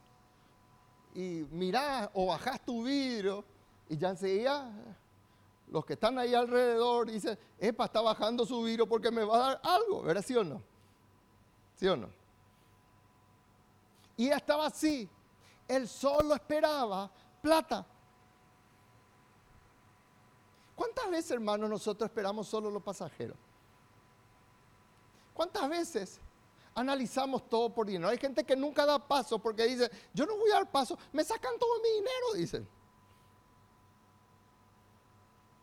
[1.12, 3.44] y mirás o bajás tu vidrio
[3.88, 4.72] y ya enseguida
[5.66, 9.38] los que están ahí alrededor dicen, epa, está bajando su vidrio porque me va a
[9.38, 10.22] dar algo, ¿verdad?
[10.22, 10.62] ¿Sí o no?
[11.76, 12.08] ¿Sí o no?
[14.16, 15.08] Y estaba así.
[15.66, 17.10] Él solo esperaba
[17.40, 17.86] plata.
[20.74, 23.36] ¿Cuántas veces, hermanos, nosotros esperamos solo los pasajeros?
[25.34, 26.18] ¿Cuántas veces
[26.74, 28.08] analizamos todo por dinero?
[28.08, 31.22] Hay gente que nunca da paso porque dice, yo no voy a dar paso, me
[31.22, 32.68] sacan todo mi dinero, dicen.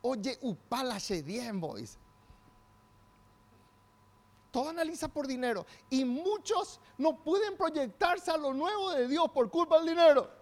[0.04, 1.98] Oye, upala diezmo, dice.
[4.52, 5.66] Todo analiza por dinero.
[5.90, 10.37] Y muchos no pueden proyectarse a lo nuevo de Dios por culpa del dinero.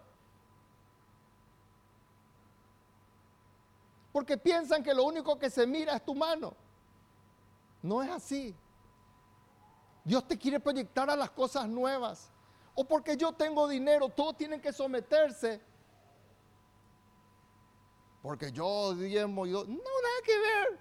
[4.15, 6.55] Porque piensan que lo único que se mira es tu mano.
[7.81, 8.55] No es así.
[10.05, 12.31] Dios te quiere proyectar a las cosas nuevas.
[12.75, 15.59] O porque yo tengo dinero, todos tienen que someterse.
[18.21, 20.79] Porque yo diezmo, yo, no, nada que ver.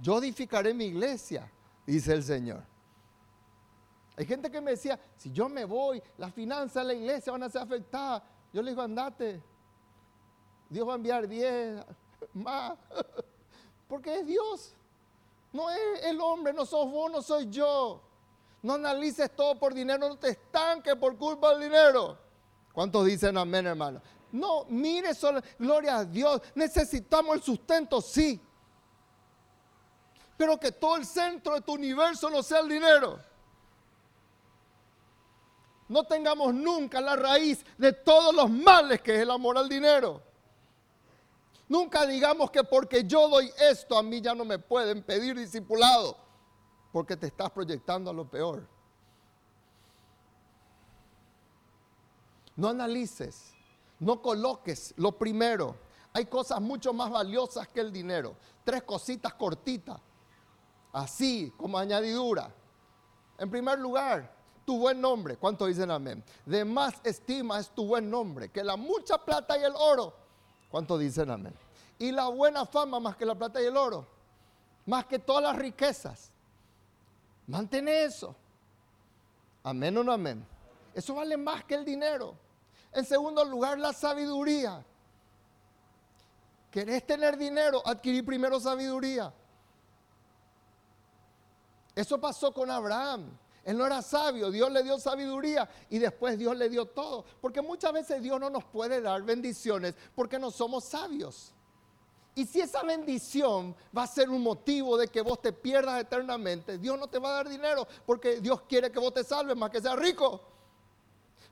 [0.00, 1.50] Yo edificaré mi iglesia,
[1.84, 2.62] dice el Señor.
[4.16, 7.42] Hay gente que me decía, si yo me voy, las finanzas de la iglesia van
[7.42, 8.22] a ser afectadas.
[8.52, 9.42] Yo le digo, andate.
[10.70, 11.84] Dios va a enviar 10,
[12.34, 12.78] más.
[13.88, 14.74] Porque es Dios.
[15.52, 18.02] No es el hombre, no sos vos, no soy yo.
[18.62, 22.18] No analices todo por dinero, no te estanques por culpa del dinero.
[22.72, 24.00] ¿Cuántos dicen amén, hermano?
[24.30, 26.42] No, mire solo, gloria a Dios.
[26.54, 28.40] Necesitamos el sustento, sí.
[30.36, 33.18] Pero que todo el centro de tu universo no sea el dinero.
[35.88, 40.22] No tengamos nunca la raíz de todos los males que es el amor al dinero.
[41.68, 46.16] Nunca digamos que porque yo doy esto a mí ya no me pueden pedir discipulado,
[46.92, 48.66] porque te estás proyectando a lo peor.
[52.56, 53.52] No analices,
[54.00, 55.76] no coloques lo primero.
[56.14, 58.34] Hay cosas mucho más valiosas que el dinero.
[58.64, 60.00] Tres cositas cortitas,
[60.92, 62.50] así como añadidura.
[63.36, 65.36] En primer lugar, tu buen nombre.
[65.36, 66.24] ¿Cuánto dicen amén?
[66.46, 70.27] De más estima es tu buen nombre que la mucha plata y el oro
[70.70, 71.54] ¿Cuánto dicen amén?
[71.98, 74.06] Y la buena fama más que la plata y el oro,
[74.86, 76.30] más que todas las riquezas.
[77.46, 78.36] Mantén eso.
[79.64, 80.44] Amén o no amén.
[80.94, 82.34] Eso vale más que el dinero.
[82.92, 84.84] En segundo lugar, la sabiduría.
[86.70, 87.82] ¿Querés tener dinero?
[87.86, 89.32] Adquirir primero sabiduría.
[91.94, 93.30] Eso pasó con Abraham.
[93.68, 97.22] Él no era sabio, Dios le dio sabiduría y después Dios le dio todo.
[97.38, 101.52] Porque muchas veces Dios no nos puede dar bendiciones porque no somos sabios.
[102.34, 106.78] Y si esa bendición va a ser un motivo de que vos te pierdas eternamente,
[106.78, 109.68] Dios no te va a dar dinero porque Dios quiere que vos te salves más
[109.68, 110.40] que seas rico.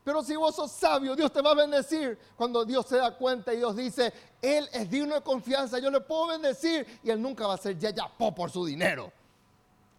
[0.03, 2.17] Pero si vos sos sabio, Dios te va a bendecir.
[2.35, 6.01] Cuando Dios se da cuenta y Dios dice, Él es digno de confianza, yo le
[6.01, 9.11] puedo bendecir y Él nunca va a ser ya ya por su dinero.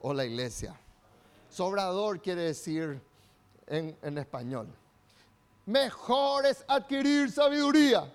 [0.01, 0.77] O la iglesia.
[1.49, 3.01] Sobrador quiere decir
[3.67, 4.69] en, español.
[5.67, 8.13] Mejor es adquirir sabiduría.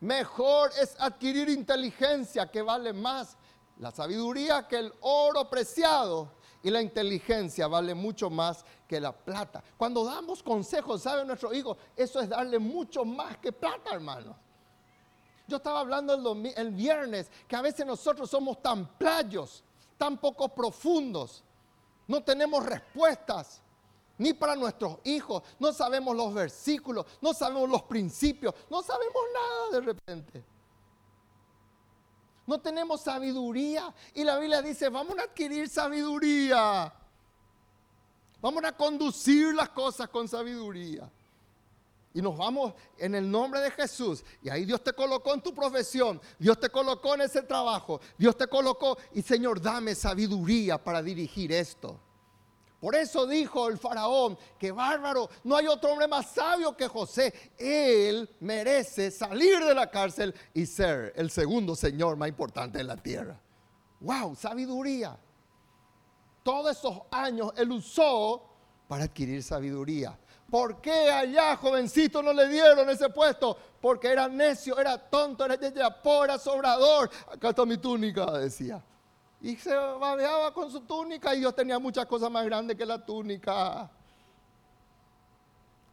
[0.00, 3.36] Mejor es adquirir inteligencia que vale más
[3.78, 9.62] la sabiduría que el oro preciado y la inteligencia vale mucho más que la plata.
[9.76, 11.76] Cuando damos consejos, ¿sabe nuestro hijo?
[11.96, 14.36] Eso es darle mucho más que plata, hermano.
[15.46, 19.64] Yo estaba hablando el, el viernes que a veces nosotros somos tan playos
[20.00, 21.44] tan poco profundos.
[22.08, 23.60] No tenemos respuestas
[24.16, 25.42] ni para nuestros hijos.
[25.58, 30.44] No sabemos los versículos, no sabemos los principios, no sabemos nada de repente.
[32.46, 33.94] No tenemos sabiduría.
[34.14, 36.90] Y la Biblia dice, vamos a adquirir sabiduría.
[38.40, 41.10] Vamos a conducir las cosas con sabiduría.
[42.12, 44.24] Y nos vamos en el nombre de Jesús.
[44.42, 46.20] Y ahí Dios te colocó en tu profesión.
[46.38, 48.00] Dios te colocó en ese trabajo.
[48.18, 48.98] Dios te colocó.
[49.12, 52.00] Y Señor, dame sabiduría para dirigir esto.
[52.80, 57.52] Por eso dijo el faraón, que bárbaro, no hay otro hombre más sabio que José.
[57.58, 62.96] Él merece salir de la cárcel y ser el segundo señor más importante de la
[62.96, 63.38] tierra.
[64.00, 64.34] ¡Wow!
[64.34, 65.18] Sabiduría.
[66.42, 68.48] Todos esos años él usó
[68.88, 70.18] para adquirir sabiduría.
[70.50, 73.56] ¿Por qué allá, jovencito, no le dieron ese puesto?
[73.80, 77.10] Porque era necio, era tonto, era era sobrador.
[77.32, 78.82] Acá está mi túnica, decía.
[79.40, 83.04] Y se babeaba con su túnica y Dios tenía muchas cosas más grandes que la
[83.04, 83.90] túnica.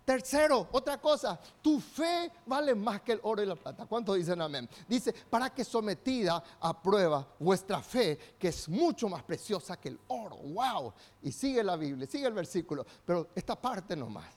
[0.03, 3.85] Tercero, otra cosa, tu fe vale más que el oro y la plata.
[3.85, 4.67] ¿Cuántos dicen amén?
[4.87, 9.99] Dice, para que sometida a prueba vuestra fe, que es mucho más preciosa que el
[10.07, 10.37] oro.
[10.37, 10.93] ¡Wow!
[11.23, 14.36] Y sigue la Biblia, sigue el versículo, pero esta parte nomás.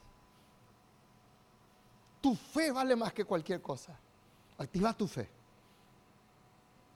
[2.20, 3.98] Tu fe vale más que cualquier cosa.
[4.58, 5.28] Activa tu fe.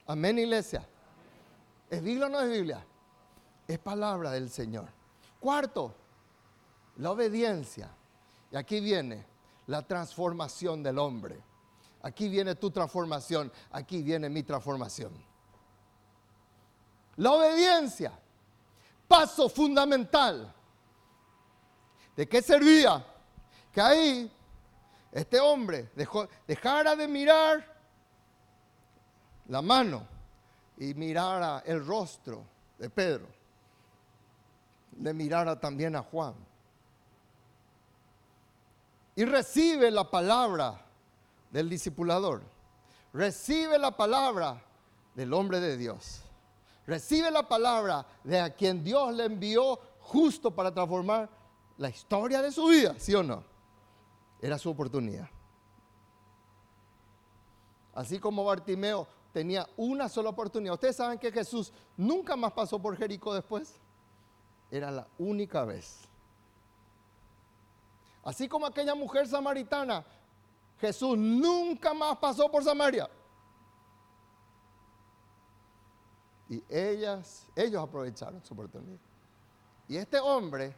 [0.07, 0.87] Amén, iglesia.
[1.89, 2.85] ¿Es Biblia o no es Biblia?
[3.67, 4.87] Es palabra del Señor.
[5.39, 5.95] Cuarto,
[6.97, 7.89] la obediencia.
[8.51, 9.25] Y aquí viene
[9.67, 11.41] la transformación del hombre.
[12.03, 13.51] Aquí viene tu transformación.
[13.71, 15.11] Aquí viene mi transformación.
[17.17, 18.11] La obediencia.
[19.07, 20.53] Paso fundamental.
[22.15, 23.03] ¿De qué servía?
[23.71, 24.31] Que ahí
[25.15, 25.89] este hombre
[26.45, 27.65] dejara de mirar
[29.47, 30.05] la mano
[30.77, 32.43] y mirara el rostro
[32.77, 33.25] de Pedro,
[34.99, 36.35] le mirara también a Juan.
[39.15, 40.81] Y recibe la palabra
[41.49, 42.41] del discipulador,
[43.13, 44.61] recibe la palabra
[45.15, 46.23] del hombre de Dios,
[46.85, 51.29] recibe la palabra de a quien Dios le envió justo para transformar
[51.77, 53.54] la historia de su vida, ¿sí o no?
[54.41, 55.29] Era su oportunidad.
[57.93, 60.73] Así como Bartimeo tenía una sola oportunidad.
[60.73, 63.79] Ustedes saben que Jesús nunca más pasó por Jericó después.
[64.69, 66.07] Era la única vez.
[68.23, 70.03] Así como aquella mujer samaritana,
[70.79, 73.09] Jesús nunca más pasó por Samaria.
[76.49, 78.99] Y ellas, ellos aprovecharon su oportunidad.
[79.87, 80.75] Y este hombre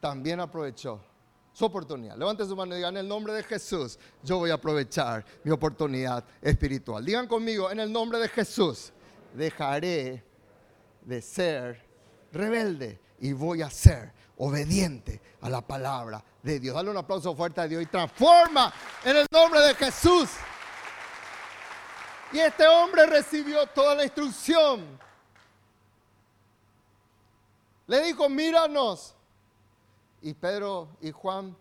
[0.00, 1.00] también aprovechó
[1.56, 2.18] su oportunidad.
[2.18, 5.50] Levante su mano y digan, en el nombre de Jesús, yo voy a aprovechar mi
[5.50, 7.02] oportunidad espiritual.
[7.02, 8.92] Digan conmigo, en el nombre de Jesús,
[9.32, 10.22] dejaré
[11.00, 11.82] de ser
[12.30, 16.74] rebelde y voy a ser obediente a la palabra de Dios.
[16.74, 18.70] Dale un aplauso fuerte a Dios y transforma
[19.02, 20.28] en el nombre de Jesús.
[22.32, 24.84] Y este hombre recibió toda la instrucción.
[27.86, 29.15] Le dijo, míranos,
[30.22, 31.56] y Pedro y Juan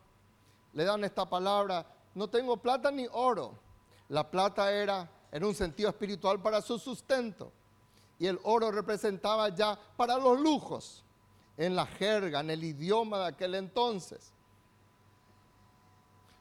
[0.74, 3.58] le dan esta palabra, no tengo plata ni oro.
[4.10, 7.51] La plata era en un sentido espiritual para su sustento
[8.20, 11.03] y el oro representaba ya para los lujos
[11.58, 14.32] en la jerga, en el idioma de aquel entonces.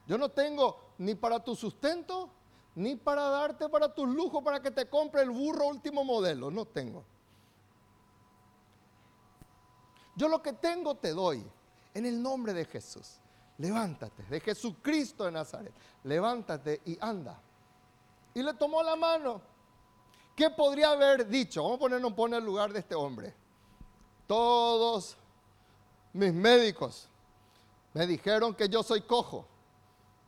[0.07, 2.29] Yo no tengo ni para tu sustento,
[2.75, 6.51] ni para darte para tus lujos, para que te compre el burro último modelo.
[6.51, 7.03] No tengo.
[10.15, 11.45] Yo lo que tengo te doy
[11.95, 13.19] en el nombre de Jesús.
[13.57, 15.73] Levántate, de Jesucristo de Nazaret.
[16.03, 17.41] Levántate y anda.
[18.33, 19.41] Y le tomó la mano.
[20.35, 21.63] ¿Qué podría haber dicho?
[21.63, 23.33] Vamos a ponernos en el lugar de este hombre.
[24.27, 25.15] Todos
[26.11, 27.07] mis médicos
[27.93, 29.47] me dijeron que yo soy cojo.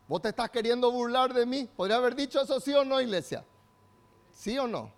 [0.07, 1.69] ¿Vos te estás queriendo burlar de mí?
[1.75, 3.43] ¿Podría haber dicho eso sí o no, iglesia?
[4.31, 4.89] ¿Sí o no?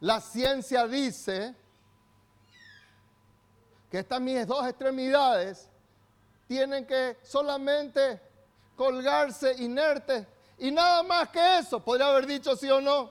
[0.00, 1.54] La ciencia dice
[3.92, 5.68] que estas mis dos extremidades
[6.48, 8.22] tienen que solamente
[8.74, 10.26] colgarse inertes
[10.56, 11.78] y nada más que eso.
[11.78, 13.10] Podría haber dicho sí o no.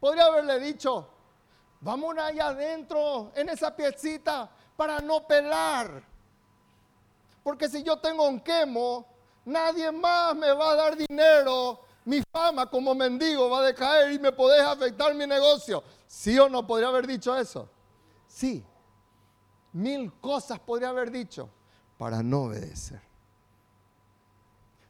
[0.00, 1.06] Podría haberle dicho,
[1.82, 6.02] vamos allá adentro en esa piecita para no pelar.
[7.42, 9.04] Porque si yo tengo un quemo,
[9.44, 11.80] nadie más me va a dar dinero.
[12.06, 15.84] Mi fama como mendigo va a decaer y me podés afectar mi negocio.
[16.06, 17.68] ¿Sí o no podría haber dicho eso?
[18.26, 18.64] Sí
[19.74, 21.48] mil cosas podría haber dicho
[21.98, 23.00] para no obedecer.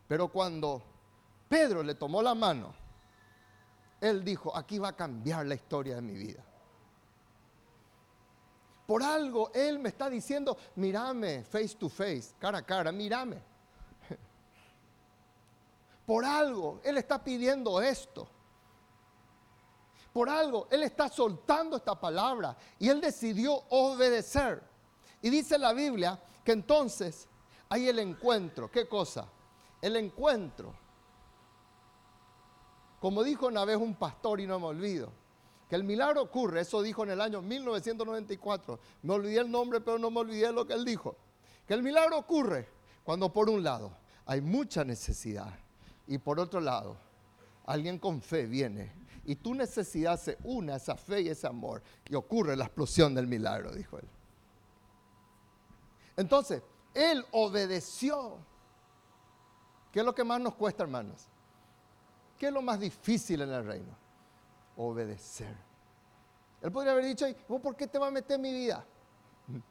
[0.06, 0.82] Pero cuando
[1.48, 2.72] Pedro le tomó la mano,
[4.00, 6.44] él dijo, aquí va a cambiar la historia de mi vida.
[8.86, 13.42] Por algo Él me está diciendo, mírame face to face, cara a cara, mírame.
[16.06, 18.28] Por algo Él está pidiendo esto.
[20.12, 24.73] Por algo Él está soltando esta palabra y Él decidió obedecer.
[25.24, 27.26] Y dice la Biblia que entonces
[27.70, 28.70] hay el encuentro.
[28.70, 29.26] ¿Qué cosa?
[29.80, 30.74] El encuentro.
[33.00, 35.10] Como dijo una vez un pastor y no me olvido,
[35.66, 38.78] que el milagro ocurre, eso dijo en el año 1994.
[39.00, 41.16] Me olvidé el nombre, pero no me olvidé lo que él dijo.
[41.66, 42.68] Que el milagro ocurre
[43.02, 43.96] cuando por un lado
[44.26, 45.58] hay mucha necesidad
[46.06, 46.98] y por otro lado
[47.64, 48.92] alguien con fe viene
[49.24, 53.14] y tu necesidad se une a esa fe y ese amor y ocurre la explosión
[53.14, 54.06] del milagro, dijo él.
[56.16, 56.62] Entonces,
[56.92, 58.38] él obedeció.
[59.90, 61.26] ¿Qué es lo que más nos cuesta, hermanos?
[62.38, 63.96] ¿Qué es lo más difícil en el reino?
[64.76, 65.56] Obedecer.
[66.60, 68.84] Él podría haber dicho, ¿vos por qué te vas a meter en mi vida?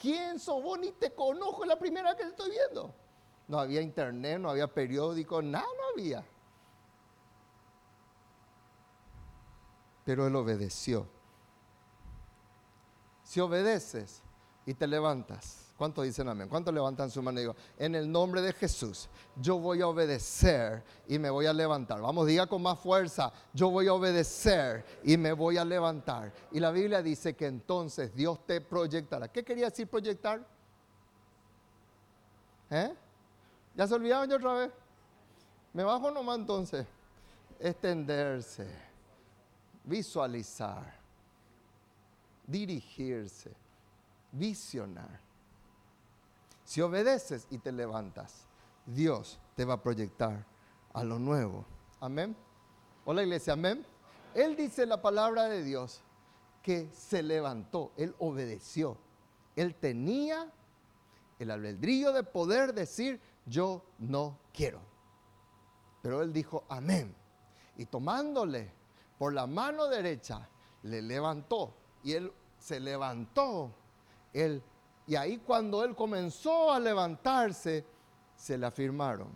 [0.00, 0.78] ¿Quién sos vos?
[0.78, 2.94] Ni te conozco, es la primera que te estoy viendo.
[3.48, 6.24] No había internet, no había periódico, nada no había.
[10.04, 11.06] Pero él obedeció.
[13.22, 14.22] Si obedeces
[14.66, 16.48] y te levantas, ¿Cuántos dicen amén?
[16.48, 20.82] ¿Cuántos levantan su mano y digo, en el nombre de Jesús, yo voy a obedecer
[21.06, 22.00] y me voy a levantar?
[22.00, 26.32] Vamos, diga con más fuerza, yo voy a obedecer y me voy a levantar.
[26.50, 29.28] Y la Biblia dice que entonces Dios te proyectará.
[29.28, 30.46] ¿Qué quería decir proyectar?
[32.70, 32.94] ¿Eh?
[33.74, 34.70] ¿Ya se olvidaron yo otra vez?
[35.74, 36.86] ¿Me bajo nomás entonces?
[37.60, 38.66] Extenderse,
[39.84, 40.98] visualizar,
[42.46, 43.54] dirigirse,
[44.38, 45.20] visionar.
[46.64, 48.46] Si obedeces y te levantas,
[48.84, 50.44] Dios te va a proyectar
[50.92, 51.64] a lo nuevo.
[52.00, 52.36] Amén.
[53.04, 53.86] Hola iglesia, amén.
[54.34, 56.02] Él dice la palabra de Dios
[56.62, 58.98] que se levantó, él obedeció.
[59.54, 60.52] Él tenía
[61.38, 64.80] el albedrío de poder decir, yo no quiero.
[66.02, 67.14] Pero él dijo, amén.
[67.76, 68.72] Y tomándole
[69.18, 70.48] por la mano derecha,
[70.82, 71.74] le levantó.
[72.02, 73.72] Y él se levantó.
[74.42, 74.62] Él
[75.06, 77.84] y ahí cuando él comenzó a levantarse,
[78.34, 79.28] se le afirmaron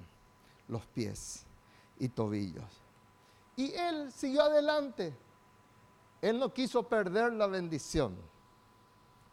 [0.68, 1.46] los pies
[1.98, 2.64] y tobillos.
[3.56, 5.16] Y él siguió adelante.
[6.20, 8.16] Él no quiso perder la bendición.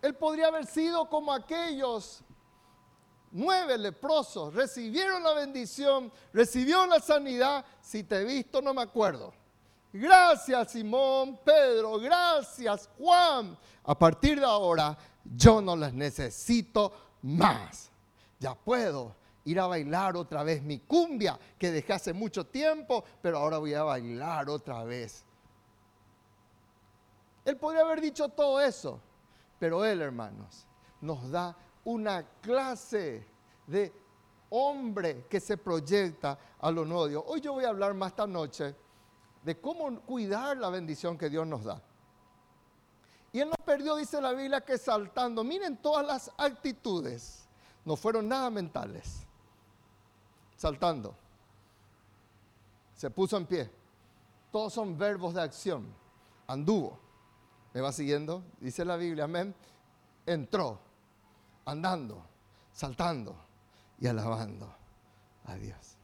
[0.01, 2.21] Él podría haber sido como aquellos
[3.31, 4.53] nueve leprosos.
[4.53, 7.65] Recibieron la bendición, recibieron la sanidad.
[7.81, 9.33] Si te he visto, no me acuerdo.
[9.91, 13.57] Gracias Simón, Pedro, gracias Juan.
[13.83, 14.97] A partir de ahora
[15.35, 17.89] yo no las necesito más.
[18.39, 19.15] Ya puedo
[19.45, 23.73] ir a bailar otra vez mi cumbia que dejé hace mucho tiempo, pero ahora voy
[23.73, 25.23] a bailar otra vez.
[27.45, 28.99] Él podría haber dicho todo eso,
[29.57, 30.65] pero él, hermanos,
[30.99, 31.55] nos da
[31.85, 33.25] una clase
[33.65, 33.93] de
[34.49, 38.75] hombre que se proyecta a lo nuevo Hoy yo voy a hablar más esta noche
[39.43, 41.81] de cómo cuidar la bendición que Dios nos da.
[43.37, 45.43] Y él no perdió, dice la Biblia, que saltando.
[45.43, 47.47] Miren todas las actitudes.
[47.85, 49.27] No fueron nada mentales.
[50.55, 51.13] Saltando.
[52.95, 53.69] Se puso en pie.
[54.51, 55.85] Todos son verbos de acción.
[56.47, 56.97] Anduvo.
[57.75, 58.43] ¿Me va siguiendo?
[58.59, 59.53] Dice la Biblia, amén.
[60.25, 60.79] Entró.
[61.63, 62.25] Andando.
[62.73, 63.35] Saltando.
[63.99, 64.67] Y alabando
[65.45, 65.95] a Dios.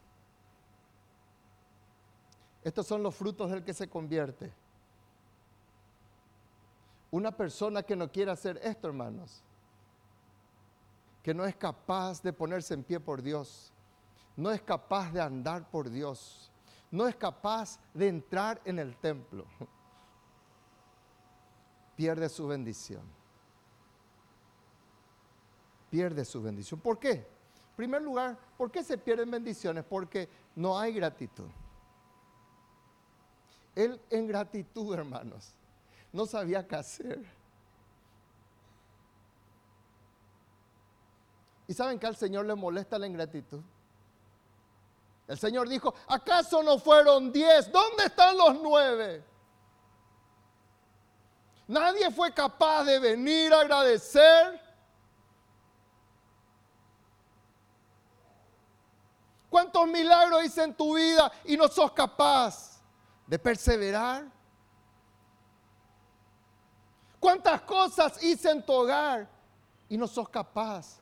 [2.62, 4.54] Estos son los frutos del que se convierte.
[7.14, 9.40] Una persona que no quiere hacer esto, hermanos,
[11.22, 13.72] que no es capaz de ponerse en pie por Dios,
[14.36, 16.50] no es capaz de andar por Dios,
[16.90, 19.46] no es capaz de entrar en el templo,
[21.94, 23.04] pierde su bendición.
[25.90, 26.80] Pierde su bendición.
[26.80, 27.12] ¿Por qué?
[27.12, 29.84] En primer lugar, ¿por qué se pierden bendiciones?
[29.84, 31.48] Porque no hay gratitud.
[33.76, 35.54] Él en gratitud, hermanos,
[36.14, 37.24] no sabía qué hacer.
[41.66, 43.60] ¿Y saben que al Señor le molesta la ingratitud?
[45.26, 47.70] El Señor dijo, ¿acaso no fueron diez?
[47.72, 49.24] ¿Dónde están los nueve?
[51.66, 54.60] Nadie fue capaz de venir a agradecer.
[59.50, 62.80] ¿Cuántos milagros hice en tu vida y no sos capaz
[63.26, 64.33] de perseverar?
[67.24, 69.26] ¿Cuántas cosas hice en tu hogar
[69.88, 71.00] y no sos capaz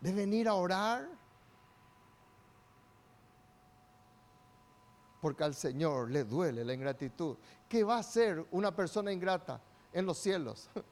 [0.00, 1.06] de venir a orar?
[5.20, 7.36] Porque al Señor le duele la ingratitud.
[7.68, 9.60] ¿Qué va a hacer una persona ingrata
[9.92, 10.70] en los cielos?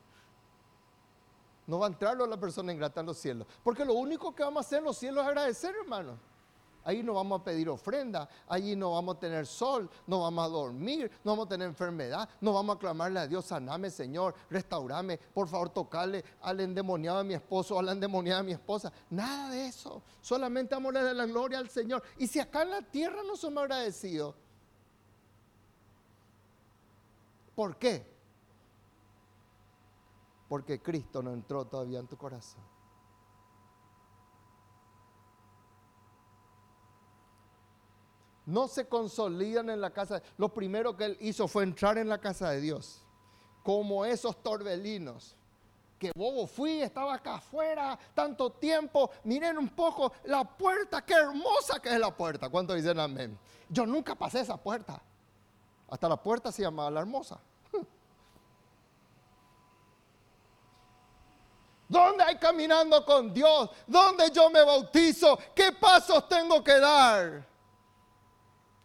[1.67, 3.47] No va a entrar la persona ingrata en los cielos.
[3.65, 6.17] Porque lo único que vamos a hacer en los cielos es agradecer, hermano.
[6.87, 10.49] Ahí no vamos a pedir ofrenda, allí no vamos a tener sol, no vamos a
[10.49, 15.19] dormir, no vamos a tener enfermedad, no vamos a clamarle a Dios, saname Señor, restaurame,
[15.19, 18.91] por favor tocale al endemoniado de mi esposo a la endemoniada de mi esposa.
[19.11, 22.03] Nada de eso, solamente vamos a darle la gloria al Señor.
[22.17, 24.35] Y si acá en la tierra no somos agradecidos,
[27.57, 28.07] ¿Por qué?
[30.47, 32.76] Porque Cristo no entró todavía en tu corazón.
[38.47, 40.23] No se consolidan en la casa.
[40.39, 43.03] Lo primero que él hizo fue entrar en la casa de Dios.
[43.65, 45.37] Como esos torbelinos
[45.99, 49.11] que bobo fui, estaba acá afuera tanto tiempo.
[49.25, 52.49] Miren un poco la puerta, qué hermosa que es la puerta.
[52.49, 53.37] ¿Cuánto dicen amén?
[53.69, 55.03] Yo nunca pasé esa puerta.
[55.89, 57.41] Hasta la puerta se llamaba la hermosa.
[61.89, 63.71] ¿Dónde hay caminando con Dios?
[63.87, 65.37] ¿Dónde yo me bautizo?
[65.55, 67.56] ¿Qué pasos tengo que dar?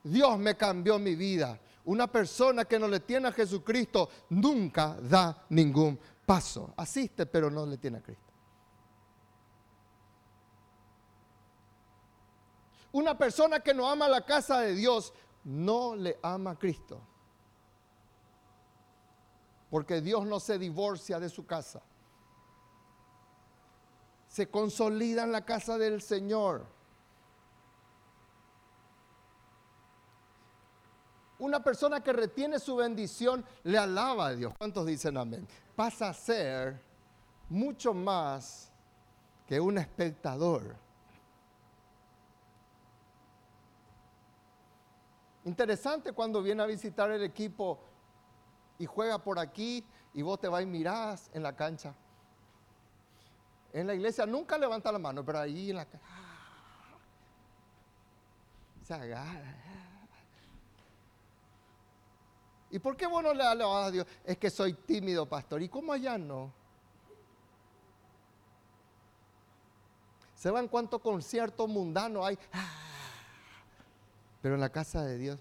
[0.03, 1.59] Dios me cambió mi vida.
[1.85, 6.73] Una persona que no le tiene a Jesucristo nunca da ningún paso.
[6.77, 8.31] Asiste, pero no le tiene a Cristo.
[12.93, 17.01] Una persona que no ama la casa de Dios no le ama a Cristo.
[19.69, 21.81] Porque Dios no se divorcia de su casa.
[24.27, 26.65] Se consolida en la casa del Señor.
[31.41, 34.53] Una persona que retiene su bendición le alaba a Dios.
[34.59, 35.47] ¿Cuántos dicen amén?
[35.75, 36.79] Pasa a ser
[37.49, 38.71] mucho más
[39.47, 40.75] que un espectador.
[45.43, 47.79] Interesante cuando viene a visitar el equipo
[48.77, 49.83] y juega por aquí
[50.13, 51.95] y vos te vas y mirás en la cancha.
[53.73, 56.05] En la iglesia nunca levanta la mano, pero ahí en la cancha
[58.83, 59.70] se agarra.
[62.71, 64.07] ¿Y por qué vos no le alabas a Dios?
[64.23, 65.61] Es que soy tímido, pastor.
[65.61, 66.53] ¿Y cómo allá no?
[70.35, 72.39] ¿Se van cuánto concierto mundano hay?
[74.41, 75.39] Pero en la casa de Dios,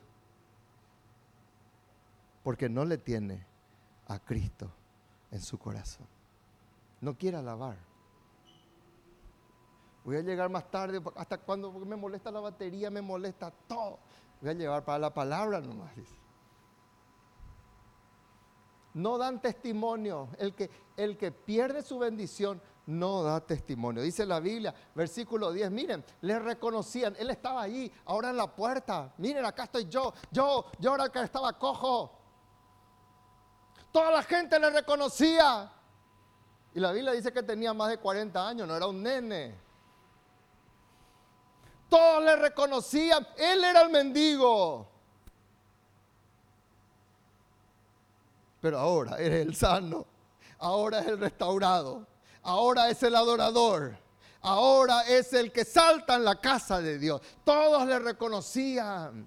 [2.42, 3.46] porque no le tiene
[4.08, 4.70] a Cristo
[5.30, 6.06] en su corazón.
[7.00, 7.78] No quiere alabar.
[10.04, 14.00] Voy a llegar más tarde, hasta cuando me molesta la batería, me molesta todo.
[14.40, 16.19] Voy a llevar para la palabra nomás, dice
[18.94, 20.28] no dan testimonio.
[20.38, 24.02] El que, el que pierde su bendición no da testimonio.
[24.02, 29.12] Dice la Biblia, versículo 10, miren, le reconocían, él estaba ahí, ahora en la puerta,
[29.18, 32.18] miren, acá estoy yo, yo, yo ahora que estaba cojo.
[33.92, 35.72] Toda la gente le reconocía.
[36.72, 39.54] Y la Biblia dice que tenía más de 40 años, no era un nene.
[41.88, 44.89] Todos le reconocían, él era el mendigo.
[48.60, 50.06] Pero ahora eres el sano,
[50.58, 52.06] ahora es el restaurado,
[52.42, 53.96] ahora es el adorador,
[54.42, 57.22] ahora es el que salta en la casa de Dios.
[57.44, 59.26] Todos le reconocían.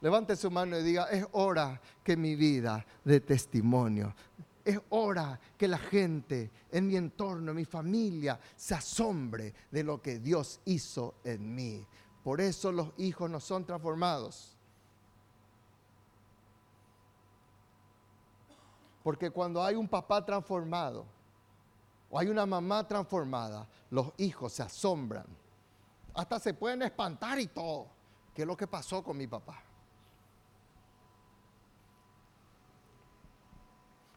[0.00, 4.14] Levante su mano y diga, es hora que mi vida de testimonio.
[4.64, 10.00] Es hora que la gente en mi entorno, en mi familia, se asombre de lo
[10.00, 11.86] que Dios hizo en mí.
[12.24, 14.51] Por eso los hijos no son transformados
[19.02, 21.04] Porque cuando hay un papá transformado
[22.10, 25.26] o hay una mamá transformada, los hijos se asombran.
[26.14, 27.86] Hasta se pueden espantar y todo.
[28.34, 29.62] ¿Qué es lo que pasó con mi papá?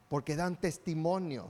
[0.10, 1.48] Porque dan testimonio.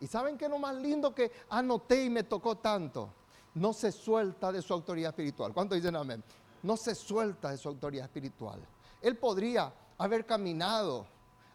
[0.00, 3.12] ¿Y saben qué es lo más lindo que anoté y me tocó tanto?
[3.54, 5.52] No se suelta de su autoridad espiritual.
[5.52, 6.24] ¿Cuántos dicen amén?
[6.62, 8.60] No se suelta de su autoridad espiritual.
[9.00, 11.06] Él podría haber caminado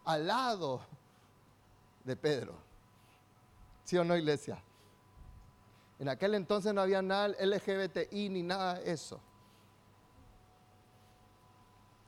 [0.06, 0.82] al lado
[2.08, 2.56] de Pedro.
[3.84, 4.64] ¿Sí o no, iglesia?
[6.00, 9.20] En aquel entonces no había nada LGBTI ni nada de eso.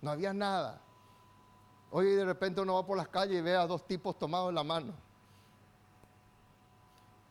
[0.02, 0.82] No había nada.
[1.92, 4.56] Hoy de repente uno va por las calles y ve a dos tipos tomados en
[4.56, 4.94] la mano.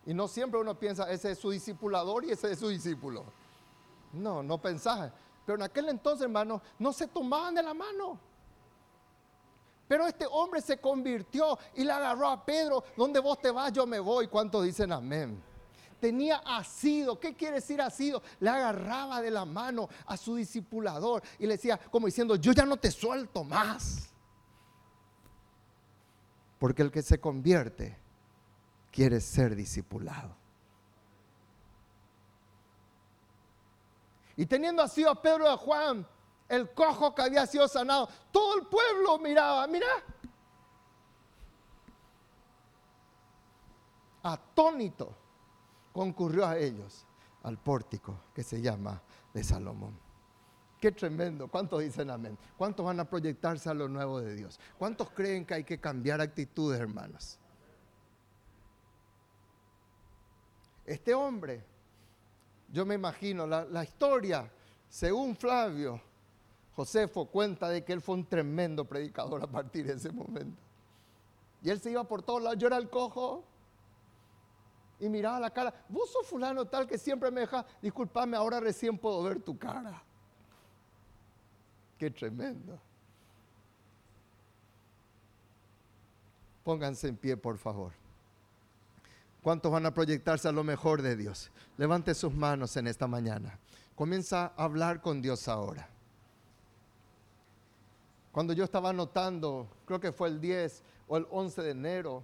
[0.04, 3.24] Y no siempre uno piensa, ese es su discipulador y ese es su discípulo.
[4.12, 5.12] No, no pensás.
[5.46, 8.18] Pero en aquel entonces, hermano, no se tomaban de la mano.
[9.88, 13.86] Pero este hombre se convirtió y le agarró a Pedro, donde vos te vas, yo
[13.86, 14.28] me voy.
[14.28, 15.42] ¿Cuántos dicen amén?
[15.98, 17.18] Tenía asido.
[17.18, 18.22] ¿Qué quiere decir asido?
[18.38, 22.66] Le agarraba de la mano a su discipulador y le decía, como diciendo, yo ya
[22.66, 24.10] no te suelto más.
[26.58, 27.96] Porque el que se convierte
[28.92, 30.36] quiere ser discipulado.
[34.36, 36.06] Y teniendo así a Pedro y a Juan,
[36.48, 38.08] el cojo que había sido sanado.
[38.30, 39.86] Todo el pueblo miraba, mira.
[44.22, 45.14] Atónito
[45.92, 47.06] concurrió a ellos
[47.42, 49.00] al pórtico que se llama
[49.32, 49.98] de Salomón.
[50.80, 51.48] Qué tremendo.
[51.48, 52.38] ¿Cuántos dicen amén?
[52.56, 54.60] ¿Cuántos van a proyectarse a lo nuevo de Dios?
[54.78, 57.38] ¿Cuántos creen que hay que cambiar actitudes, hermanos?
[60.84, 61.64] Este hombre,
[62.68, 64.50] yo me imagino, la, historia,
[64.88, 66.00] según Flavio,
[66.78, 70.62] Josefo cuenta de que él fue un tremendo predicador a partir de ese momento.
[71.60, 73.42] Y él se iba por todos lados, yo el cojo,
[75.00, 78.96] y miraba la cara, vos sos fulano tal que siempre me deja, discúlpame, ahora recién
[78.96, 80.00] puedo ver tu cara.
[81.98, 82.78] Qué tremendo.
[86.62, 87.90] Pónganse en pie, por favor.
[89.42, 91.50] ¿Cuántos van a proyectarse a lo mejor de Dios?
[91.76, 93.58] Levante sus manos en esta mañana.
[93.96, 95.97] Comienza a hablar con Dios ahora.
[98.38, 102.22] Cuando yo estaba anotando, creo que fue el 10 o el 11 de enero,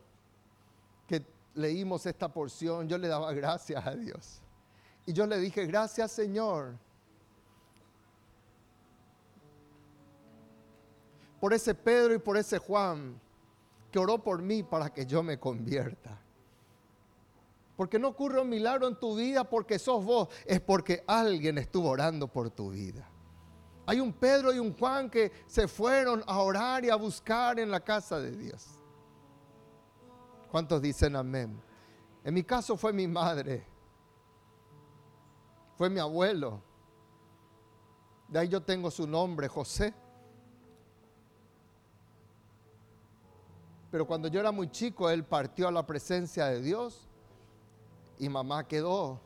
[1.08, 4.40] que leímos esta porción, yo le daba gracias a Dios.
[5.06, 6.76] Y yo le dije, gracias Señor.
[11.40, 13.20] Por ese Pedro y por ese Juan
[13.90, 16.16] que oró por mí para que yo me convierta.
[17.76, 21.88] Porque no ocurre un milagro en tu vida porque sos vos, es porque alguien estuvo
[21.88, 23.10] orando por tu vida.
[23.86, 27.70] Hay un Pedro y un Juan que se fueron a orar y a buscar en
[27.70, 28.78] la casa de Dios.
[30.50, 31.60] ¿Cuántos dicen amén?
[32.22, 33.66] En mi caso fue mi madre,
[35.76, 36.62] fue mi abuelo.
[38.28, 39.92] De ahí yo tengo su nombre, José.
[43.90, 47.06] Pero cuando yo era muy chico, él partió a la presencia de Dios
[48.18, 49.20] y mamá quedó.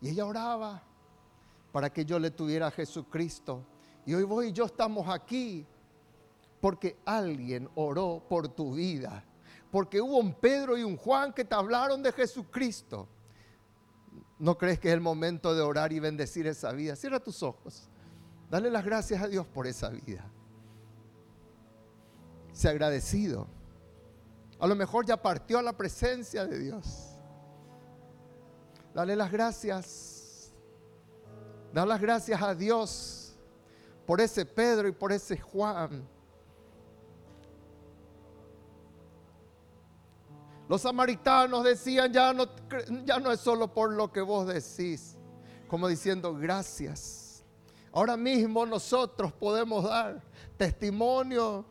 [0.00, 0.82] Y ella oraba
[1.70, 3.64] para que yo le tuviera a Jesucristo.
[4.04, 5.66] Y hoy vos y yo estamos aquí
[6.60, 9.24] porque alguien oró por tu vida.
[9.70, 13.08] Porque hubo un Pedro y un Juan que te hablaron de Jesucristo.
[14.38, 16.96] ¿No crees que es el momento de orar y bendecir esa vida?
[16.96, 17.88] Cierra tus ojos.
[18.50, 20.24] Dale las gracias a Dios por esa vida.
[22.52, 23.46] Sea agradecido.
[24.58, 27.16] A lo mejor ya partió a la presencia de Dios.
[28.94, 30.52] Dale las gracias.
[31.72, 33.21] Dale las gracias a Dios
[34.06, 36.06] por ese Pedro y por ese Juan.
[40.68, 42.46] Los samaritanos decían, ya no,
[43.04, 45.16] ya no es solo por lo que vos decís,
[45.68, 47.44] como diciendo gracias.
[47.92, 50.22] Ahora mismo nosotros podemos dar
[50.56, 51.66] testimonio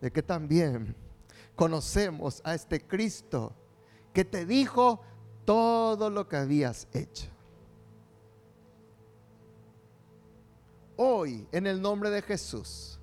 [0.00, 0.96] de que también
[1.54, 3.52] conocemos a este Cristo
[4.12, 5.00] que te dijo,
[5.44, 7.28] todo lo que habías hecho.
[10.96, 12.98] Hoy, en el nombre de Jesús,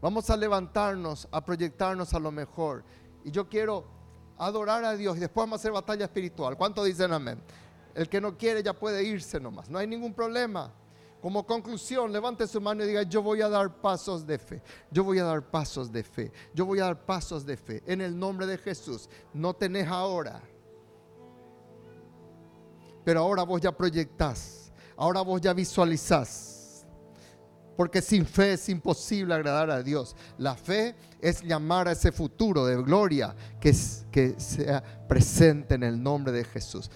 [0.00, 2.84] vamos a levantarnos, a proyectarnos a lo mejor.
[3.24, 3.84] Y yo quiero
[4.38, 6.56] adorar a Dios y después vamos a hacer batalla espiritual.
[6.56, 7.42] ¿Cuántos dicen amén?
[7.94, 10.72] El que no quiere ya puede irse nomás, no hay ningún problema.
[11.20, 14.60] Como conclusión, levante su mano y diga, yo voy a dar pasos de fe,
[14.90, 17.82] yo voy a dar pasos de fe, yo voy a dar pasos de fe.
[17.86, 20.42] En el nombre de Jesús, no tenés ahora
[23.04, 26.51] pero ahora vos ya proyectás, ahora vos ya visualizás.
[27.76, 30.14] Porque sin fe es imposible agradar a Dios.
[30.38, 33.74] La fe es llamar a ese futuro de gloria que,
[34.10, 36.90] que sea presente en el nombre de Jesús.